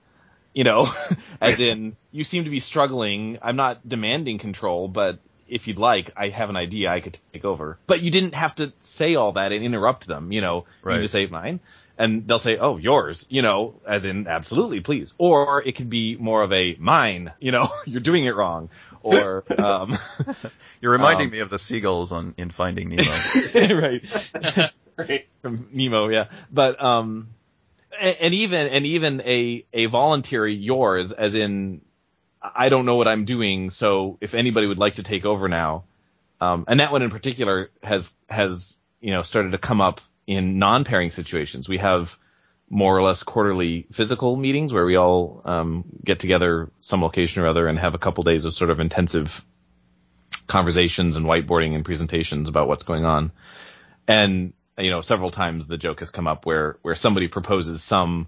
you 0.57 0.63
know, 0.63 0.91
as 1.39 1.59
in 1.59 1.95
you 2.11 2.23
seem 2.23 2.45
to 2.45 2.49
be 2.49 2.59
struggling. 2.59 3.37
I'm 3.43 3.55
not 3.57 3.87
demanding 3.87 4.39
control, 4.39 4.87
but 4.87 5.19
if 5.47 5.67
you'd 5.67 5.77
like, 5.77 6.09
I 6.17 6.29
have 6.29 6.49
an 6.49 6.55
idea 6.55 6.89
I 6.89 6.99
could 6.99 7.15
take 7.31 7.45
over. 7.45 7.77
But 7.85 8.01
you 8.01 8.09
didn't 8.09 8.33
have 8.33 8.55
to 8.55 8.73
say 8.81 9.13
all 9.13 9.33
that 9.33 9.51
and 9.51 9.63
interrupt 9.63 10.07
them, 10.07 10.31
you 10.31 10.41
know. 10.41 10.65
Right. 10.81 10.95
You 10.95 11.01
just 11.03 11.11
say 11.11 11.27
mine. 11.27 11.59
And 11.99 12.27
they'll 12.27 12.39
say, 12.39 12.57
oh, 12.57 12.77
yours, 12.77 13.23
you 13.29 13.43
know, 13.43 13.75
as 13.87 14.03
in 14.05 14.27
absolutely, 14.27 14.79
please. 14.81 15.13
Or 15.19 15.61
it 15.61 15.75
could 15.75 15.91
be 15.91 16.15
more 16.15 16.41
of 16.41 16.51
a 16.51 16.75
mine, 16.79 17.33
you 17.39 17.51
know, 17.51 17.71
you're 17.85 18.01
doing 18.01 18.25
it 18.25 18.35
wrong. 18.35 18.69
Or, 19.03 19.43
um, 19.59 19.95
You're 20.81 20.91
reminding 20.91 21.27
Um, 21.27 21.31
me 21.33 21.39
of 21.41 21.51
the 21.51 21.59
seagulls 21.59 22.11
on, 22.11 22.33
in 22.35 22.49
Finding 22.49 22.89
Nemo. 22.89 23.11
right. 23.79 24.01
Right. 24.97 25.27
from 25.43 25.69
Nemo, 25.71 26.09
yeah. 26.09 26.25
But 26.51 26.83
um, 26.83 27.29
and, 27.99 28.33
even 28.33 28.67
and 28.67 28.85
even 28.85 29.21
a 29.21 29.65
a 29.73 29.85
voluntary 29.87 30.55
yours, 30.55 31.11
as 31.11 31.35
in 31.35 31.81
I 32.41 32.69
don't 32.69 32.85
know 32.85 32.95
what 32.95 33.07
I'm 33.07 33.25
doing, 33.25 33.71
so 33.71 34.17
if 34.21 34.33
anybody 34.33 34.67
would 34.67 34.77
like 34.77 34.95
to 34.95 35.03
take 35.03 35.25
over 35.25 35.47
now, 35.47 35.83
um, 36.39 36.65
and 36.67 36.79
that 36.79 36.91
one 36.91 37.01
in 37.01 37.09
particular 37.09 37.69
has 37.83 38.09
has 38.29 38.75
you 39.01 39.11
know 39.11 39.23
started 39.23 39.51
to 39.51 39.57
come 39.57 39.81
up 39.81 40.01
in 40.25 40.59
non-pairing 40.59 41.11
situations. 41.11 41.67
We 41.69 41.77
have 41.77 42.15
more 42.69 42.97
or 42.97 43.01
less 43.01 43.23
quarterly 43.23 43.87
physical 43.93 44.35
meetings 44.35 44.73
where 44.73 44.85
we 44.85 44.97
all 44.97 45.41
um, 45.45 45.85
get 46.03 46.19
together 46.19 46.69
some 46.81 47.01
location 47.01 47.41
or 47.41 47.47
other 47.47 47.67
and 47.67 47.79
have 47.79 47.95
a 47.95 47.97
couple 47.97 48.23
days 48.23 48.43
of 48.43 48.53
sort 48.53 48.69
of 48.69 48.81
intensive 48.81 49.43
conversations 50.47 51.15
and 51.15 51.25
whiteboarding 51.25 51.75
and 51.75 51.85
presentations 51.85 52.49
about 52.49 52.67
what's 52.67 52.83
going 52.83 53.05
on. 53.05 53.31
And 54.07 54.53
you 54.77 54.91
know, 54.91 55.01
several 55.01 55.31
times 55.31 55.67
the 55.67 55.77
joke 55.77 55.99
has 55.99 56.09
come 56.09 56.27
up 56.27 56.45
where 56.45 56.77
where 56.81 56.95
somebody 56.95 57.27
proposes 57.27 57.83
some 57.83 58.27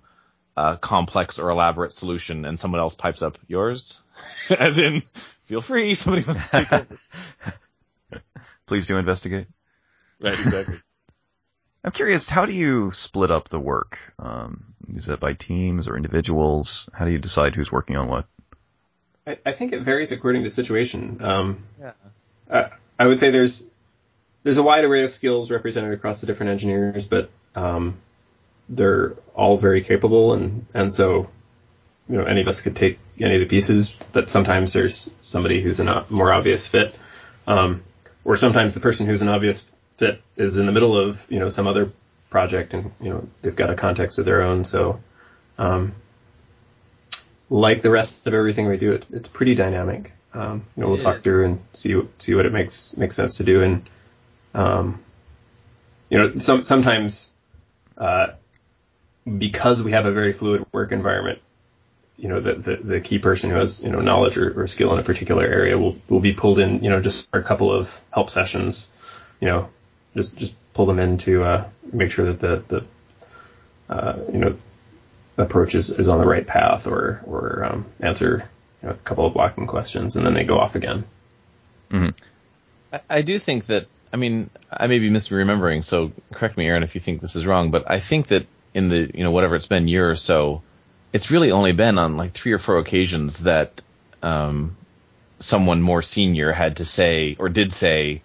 uh, 0.57 0.75
complex 0.77 1.39
or 1.39 1.49
elaborate 1.49 1.93
solution 1.93 2.45
and 2.45 2.59
someone 2.59 2.81
else 2.81 2.95
pipes 2.95 3.21
up 3.21 3.37
yours, 3.47 3.97
as 4.49 4.77
in 4.77 5.03
feel 5.45 5.61
free. 5.61 5.95
Somebody 5.95 6.25
wants 6.25 6.43
to 6.43 6.49
take 6.51 6.73
over. 6.73 6.99
Please 8.65 8.87
do 8.87 8.97
investigate. 8.97 9.47
Right, 10.19 10.33
exactly. 10.33 10.79
I'm 11.83 11.91
curious, 11.91 12.29
how 12.29 12.45
do 12.45 12.51
you 12.51 12.91
split 12.91 13.31
up 13.31 13.47
the 13.47 13.59
work? 13.59 13.99
Um, 14.19 14.73
is 14.93 15.05
that 15.05 15.21
by 15.21 15.33
teams 15.33 15.87
or 15.87 15.95
individuals? 15.95 16.89
How 16.93 17.05
do 17.05 17.11
you 17.11 17.19
decide 17.19 17.55
who's 17.55 17.71
working 17.71 17.95
on 17.95 18.09
what? 18.09 18.25
I, 19.25 19.37
I 19.45 19.51
think 19.53 19.71
it 19.71 19.83
varies 19.83 20.11
according 20.11 20.43
to 20.43 20.49
situation. 20.49 21.19
Um, 21.21 21.63
Yeah. 21.79 21.93
I, 22.51 22.71
I 22.99 23.07
would 23.07 23.17
say 23.19 23.31
there's 23.31 23.65
there's 24.43 24.57
a 24.57 24.63
wide 24.63 24.83
array 24.83 25.03
of 25.03 25.11
skills 25.11 25.51
represented 25.51 25.93
across 25.93 26.21
the 26.21 26.27
different 26.27 26.51
engineers, 26.51 27.07
but 27.07 27.29
um, 27.55 27.97
they're 28.67 29.13
all 29.33 29.57
very 29.57 29.83
capable, 29.83 30.33
and 30.33 30.65
and 30.73 30.93
so 30.93 31.29
you 32.07 32.17
know 32.17 32.23
any 32.23 32.41
of 32.41 32.47
us 32.47 32.61
could 32.61 32.75
take 32.75 32.99
any 33.19 33.35
of 33.35 33.41
the 33.41 33.47
pieces, 33.47 33.95
but 34.13 34.29
sometimes 34.29 34.73
there's 34.73 35.13
somebody 35.21 35.61
who's 35.61 35.79
a 35.79 36.05
more 36.09 36.31
obvious 36.31 36.65
fit, 36.65 36.95
um, 37.47 37.83
or 38.23 38.37
sometimes 38.37 38.73
the 38.73 38.79
person 38.79 39.05
who's 39.07 39.21
an 39.21 39.29
obvious 39.29 39.69
fit 39.97 40.21
is 40.37 40.57
in 40.57 40.65
the 40.65 40.71
middle 40.71 40.97
of 40.97 41.25
you 41.29 41.39
know 41.39 41.49
some 41.49 41.67
other 41.67 41.91
project, 42.29 42.73
and 42.73 42.91
you 43.01 43.09
know 43.09 43.27
they've 43.41 43.55
got 43.55 43.69
a 43.69 43.75
context 43.75 44.17
of 44.19 44.25
their 44.25 44.41
own, 44.41 44.63
so. 44.63 44.99
Um, 45.57 45.93
like 47.49 47.81
the 47.81 47.89
rest 47.89 48.27
of 48.27 48.33
everything 48.33 48.67
we 48.67 48.77
do, 48.77 48.91
it, 48.93 49.05
it's 49.11 49.27
pretty 49.27 49.55
dynamic. 49.55 50.13
Um, 50.33 50.65
you 50.75 50.83
know, 50.83 50.89
we'll 50.89 50.99
It 50.99 51.01
talk 51.01 51.21
through 51.21 51.45
and 51.45 51.59
see 51.73 51.99
see 52.19 52.35
what 52.35 52.45
it 52.45 52.53
makes 52.53 52.95
makes 52.95 53.15
sense 53.15 53.37
to 53.37 53.43
do, 53.43 53.63
and 53.63 53.89
um, 54.53 55.03
you 56.09 56.17
know, 56.17 56.37
some 56.37 56.65
sometimes 56.65 57.33
uh, 57.97 58.27
because 59.37 59.83
we 59.83 59.91
have 59.91 60.05
a 60.05 60.11
very 60.11 60.33
fluid 60.33 60.65
work 60.71 60.91
environment, 60.91 61.39
you 62.17 62.27
know, 62.27 62.39
the, 62.39 62.55
the 62.55 62.75
the 62.77 63.01
key 63.01 63.19
person 63.19 63.49
who 63.49 63.57
has 63.57 63.83
you 63.83 63.91
know 63.91 64.01
knowledge 64.01 64.37
or, 64.37 64.61
or 64.61 64.67
skill 64.67 64.93
in 64.93 64.99
a 64.99 65.03
particular 65.03 65.43
area 65.43 65.77
will 65.77 65.97
will 66.09 66.19
be 66.19 66.33
pulled 66.33 66.59
in, 66.59 66.83
you 66.83 66.89
know, 66.89 67.01
just 67.01 67.29
for 67.29 67.39
a 67.39 67.43
couple 67.43 67.71
of 67.71 67.99
help 68.11 68.29
sessions, 68.29 68.91
you 69.39 69.47
know, 69.47 69.69
just 70.15 70.37
just 70.37 70.53
pull 70.73 70.85
them 70.85 70.99
in 70.99 71.17
to 71.19 71.43
uh, 71.43 71.65
make 71.91 72.11
sure 72.11 72.31
that 72.31 72.39
the 72.39 72.63
the 73.87 73.93
uh, 73.93 74.19
you 74.31 74.39
know 74.39 74.57
approach 75.37 75.73
is, 75.73 75.89
is 75.89 76.07
on 76.07 76.19
the 76.19 76.27
right 76.27 76.45
path 76.45 76.87
or 76.87 77.21
or 77.25 77.65
um, 77.65 77.85
answer 78.01 78.49
you 78.81 78.89
know, 78.89 78.93
a 78.93 78.97
couple 78.97 79.25
of 79.25 79.33
blocking 79.33 79.67
questions 79.67 80.15
and 80.15 80.25
then 80.25 80.33
they 80.33 80.43
go 80.43 80.59
off 80.59 80.75
again. 80.75 81.03
I, 82.93 82.99
I 83.09 83.21
do 83.21 83.39
think 83.39 83.67
that, 83.67 83.87
I 84.11 84.17
mean, 84.17 84.49
I 84.71 84.87
may 84.87 84.99
be 84.99 85.09
misremembering, 85.09 85.83
so 85.83 86.11
correct 86.33 86.57
me, 86.57 86.67
Aaron, 86.67 86.83
if 86.83 86.95
you 86.95 87.01
think 87.01 87.21
this 87.21 87.35
is 87.35 87.45
wrong, 87.45 87.71
but 87.71 87.89
I 87.89 87.99
think 87.99 88.29
that 88.29 88.47
in 88.73 88.89
the, 88.89 89.11
you 89.13 89.23
know, 89.23 89.31
whatever 89.31 89.55
it's 89.55 89.67
been 89.67 89.87
year 89.87 90.09
or 90.09 90.15
so, 90.15 90.61
it's 91.13 91.31
really 91.31 91.51
only 91.51 91.71
been 91.71 91.97
on 91.97 92.17
like 92.17 92.33
three 92.33 92.51
or 92.51 92.59
four 92.59 92.77
occasions 92.79 93.37
that, 93.39 93.81
um, 94.23 94.75
someone 95.39 95.81
more 95.81 96.01
senior 96.01 96.51
had 96.51 96.77
to 96.77 96.85
say, 96.85 97.35
or 97.39 97.49
did 97.49 97.73
say, 97.73 98.21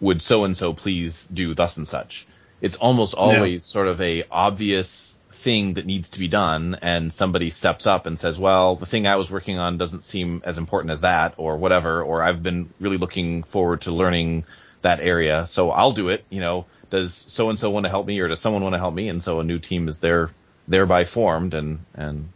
would 0.00 0.22
so 0.22 0.44
and 0.44 0.56
so 0.56 0.72
please 0.72 1.26
do 1.32 1.54
thus 1.54 1.76
and 1.76 1.88
such. 1.88 2.26
It's 2.60 2.76
almost 2.76 3.14
always 3.14 3.64
sort 3.64 3.88
of 3.88 4.00
a 4.00 4.24
obvious 4.30 5.14
thing 5.32 5.74
that 5.74 5.86
needs 5.86 6.10
to 6.10 6.18
be 6.18 6.28
done 6.28 6.76
and 6.80 7.12
somebody 7.12 7.50
steps 7.50 7.86
up 7.86 8.06
and 8.06 8.18
says, 8.18 8.38
well, 8.38 8.76
the 8.76 8.86
thing 8.86 9.06
I 9.06 9.16
was 9.16 9.30
working 9.30 9.58
on 9.58 9.78
doesn't 9.78 10.04
seem 10.04 10.42
as 10.44 10.58
important 10.58 10.92
as 10.92 11.02
that 11.02 11.34
or 11.36 11.56
whatever, 11.56 12.02
or 12.02 12.22
I've 12.22 12.42
been 12.42 12.70
really 12.80 12.98
looking 12.98 13.42
forward 13.42 13.82
to 13.82 13.92
learning 13.92 14.44
that 14.82 15.00
area. 15.00 15.46
So 15.48 15.70
I'll 15.70 15.92
do 15.92 16.08
it. 16.08 16.24
You 16.30 16.40
know, 16.40 16.66
does 16.90 17.14
so 17.14 17.50
and 17.50 17.58
so 17.58 17.70
want 17.70 17.84
to 17.84 17.90
help 17.90 18.06
me 18.06 18.18
or 18.20 18.28
does 18.28 18.40
someone 18.40 18.62
want 18.62 18.74
to 18.74 18.78
help 18.78 18.94
me? 18.94 19.08
And 19.08 19.22
so 19.22 19.40
a 19.40 19.44
new 19.44 19.58
team 19.58 19.88
is 19.88 19.98
there, 19.98 20.30
thereby 20.68 21.04
formed 21.04 21.54
and, 21.54 21.80
and 21.94 22.28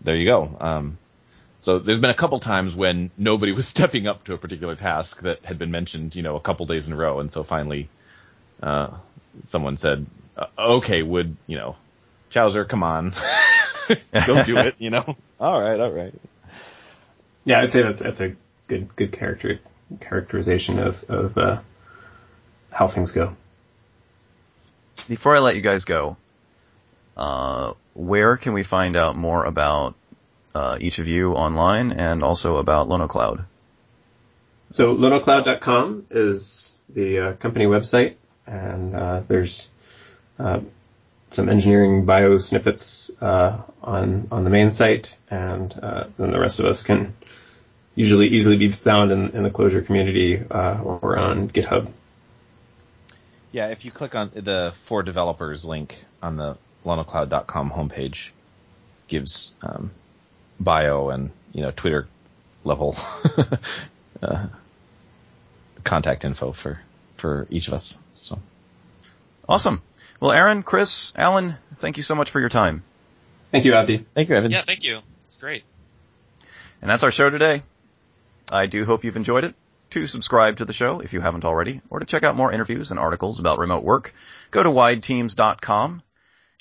there 0.00 0.16
you 0.16 0.26
go. 0.26 0.56
Um, 0.60 0.98
so 1.60 1.78
there's 1.78 1.98
been 1.98 2.10
a 2.10 2.14
couple 2.14 2.38
times 2.40 2.74
when 2.74 3.10
nobody 3.16 3.52
was 3.52 3.66
stepping 3.74 4.06
up 4.06 4.24
to 4.24 4.34
a 4.34 4.38
particular 4.38 4.76
task 4.76 5.22
that 5.22 5.44
had 5.44 5.58
been 5.58 5.70
mentioned, 5.70 6.14
you 6.14 6.22
know, 6.22 6.36
a 6.36 6.40
couple 6.40 6.66
days 6.66 6.86
in 6.86 6.92
a 6.92 6.96
row. 6.96 7.20
And 7.20 7.32
so 7.32 7.42
finally, 7.42 7.88
uh, 8.62 8.88
someone 9.44 9.78
said, 9.78 10.06
uh, 10.36 10.46
okay, 10.58 11.02
would, 11.02 11.36
you 11.46 11.56
know, 11.56 11.76
Chouser, 12.30 12.64
come 12.64 12.82
on, 12.82 13.14
go 14.26 14.42
do 14.44 14.58
it, 14.58 14.74
you 14.78 14.90
know? 14.90 15.16
All 15.40 15.60
right, 15.60 15.78
all 15.78 15.90
right. 15.90 16.14
Yeah, 17.44 17.60
I'd 17.60 17.72
say 17.72 17.82
that's, 17.82 18.00
that's 18.00 18.20
a 18.20 18.34
good, 18.66 18.94
good 18.96 19.12
character, 19.12 19.60
characterization 20.00 20.78
of, 20.78 21.04
of, 21.08 21.38
uh, 21.38 21.58
how 22.70 22.88
things 22.88 23.12
go. 23.12 23.36
Before 25.08 25.36
I 25.36 25.38
let 25.38 25.54
you 25.54 25.62
guys 25.62 25.84
go, 25.84 26.16
uh, 27.16 27.74
where 27.94 28.36
can 28.36 28.52
we 28.52 28.64
find 28.64 28.96
out 28.96 29.16
more 29.16 29.44
about 29.44 29.94
uh, 30.54 30.78
each 30.80 30.98
of 30.98 31.08
you 31.08 31.32
online 31.32 31.92
and 31.92 32.22
also 32.22 32.56
about 32.56 32.88
LonoCloud? 32.88 33.44
So 34.70 34.94
lonocloud.com 34.96 36.06
is 36.10 36.78
the 36.88 37.18
uh, 37.18 37.32
company 37.34 37.66
website, 37.66 38.14
and 38.46 38.94
uh, 38.94 39.20
there's 39.28 39.68
uh, 40.38 40.60
some 41.30 41.48
engineering 41.48 42.04
bio 42.04 42.38
snippets 42.38 43.10
uh, 43.20 43.58
on 43.82 44.28
on 44.32 44.44
the 44.44 44.50
main 44.50 44.70
site, 44.70 45.14
and 45.30 45.78
uh, 45.80 46.04
then 46.18 46.30
the 46.30 46.40
rest 46.40 46.58
of 46.60 46.66
us 46.66 46.82
can 46.82 47.14
usually 47.94 48.28
easily 48.28 48.56
be 48.56 48.72
found 48.72 49.12
in, 49.12 49.30
in 49.30 49.42
the 49.42 49.50
Clojure 49.50 49.84
community 49.84 50.36
or 50.36 51.16
on 51.16 51.48
GitHub. 51.48 51.90
Yeah, 53.52 53.68
if 53.68 53.84
you 53.84 53.92
click 53.92 54.14
on 54.14 54.32
the 54.34 54.74
for 54.84 55.02
developers 55.02 55.64
link 55.64 55.96
on 56.20 56.36
the 56.36 56.56
lonocloud.com 56.84 57.70
homepage, 57.70 58.30
gives 59.06 59.52
um, 59.62 59.92
bio 60.58 61.10
and 61.10 61.30
you 61.52 61.62
know 61.62 61.70
Twitter 61.70 62.08
level 62.64 62.96
uh, 64.22 64.46
contact 65.84 66.24
info 66.24 66.52
for 66.52 66.80
for 67.16 67.46
each 67.48 67.68
of 67.68 67.74
us. 67.74 67.96
So 68.16 68.40
awesome. 69.48 69.82
Well, 70.20 70.32
Aaron, 70.32 70.62
Chris, 70.62 71.12
Alan, 71.16 71.56
thank 71.76 71.96
you 71.96 72.02
so 72.02 72.14
much 72.14 72.30
for 72.30 72.40
your 72.40 72.48
time. 72.48 72.82
Thank 73.50 73.64
you, 73.64 73.72
Avdi. 73.72 74.04
Thank 74.14 74.30
you, 74.30 74.36
Evan. 74.36 74.50
Yeah, 74.50 74.62
thank 74.62 74.82
you. 74.82 75.00
It's 75.26 75.36
great. 75.36 75.62
And 76.80 76.90
that's 76.90 77.04
our 77.04 77.12
show 77.12 77.30
today. 77.30 77.62
I 78.54 78.66
do 78.66 78.84
hope 78.84 79.02
you've 79.02 79.16
enjoyed 79.16 79.42
it. 79.42 79.56
To 79.90 80.06
subscribe 80.06 80.58
to 80.58 80.64
the 80.64 80.72
show 80.72 81.00
if 81.00 81.12
you 81.12 81.20
haven't 81.20 81.44
already, 81.44 81.80
or 81.90 81.98
to 81.98 82.06
check 82.06 82.22
out 82.22 82.36
more 82.36 82.52
interviews 82.52 82.92
and 82.92 83.00
articles 83.00 83.40
about 83.40 83.58
remote 83.58 83.82
work, 83.82 84.14
go 84.52 84.62
to 84.62 84.68
wideteams.com. 84.68 86.02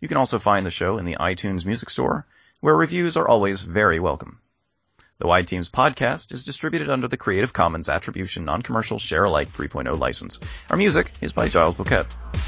You 0.01 0.08
can 0.08 0.17
also 0.17 0.39
find 0.39 0.65
the 0.65 0.71
show 0.71 0.97
in 0.97 1.06
the 1.06 1.17
iTunes 1.19 1.65
Music 1.65 1.91
Store, 1.91 2.25
where 2.62 2.75
reviews 2.75 3.15
are 3.15 3.27
always 3.27 3.62
very 3.62 3.99
welcome. 3.99 4.39
The 5.19 5.27
Wide 5.27 5.47
Teams 5.47 5.69
podcast 5.69 6.34
is 6.34 6.43
distributed 6.43 6.89
under 6.89 7.08
the 7.08 7.15
Creative 7.15 7.53
Commons 7.53 7.88
Attribution 7.88 8.43
Non-Commercial 8.43 8.97
Share-alike 8.97 9.51
3.0 9.51 9.99
license. 9.99 10.39
Our 10.71 10.77
music 10.77 11.12
is 11.21 11.32
by 11.32 11.47
Giles 11.47 11.75
Bouquet. 11.75 12.06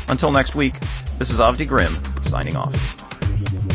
Until 0.10 0.32
next 0.32 0.56
week, 0.56 0.80
this 1.20 1.30
is 1.30 1.40
Avdi 1.40 1.68
Grimm, 1.68 1.96
signing 2.24 2.56
off. 2.56 3.75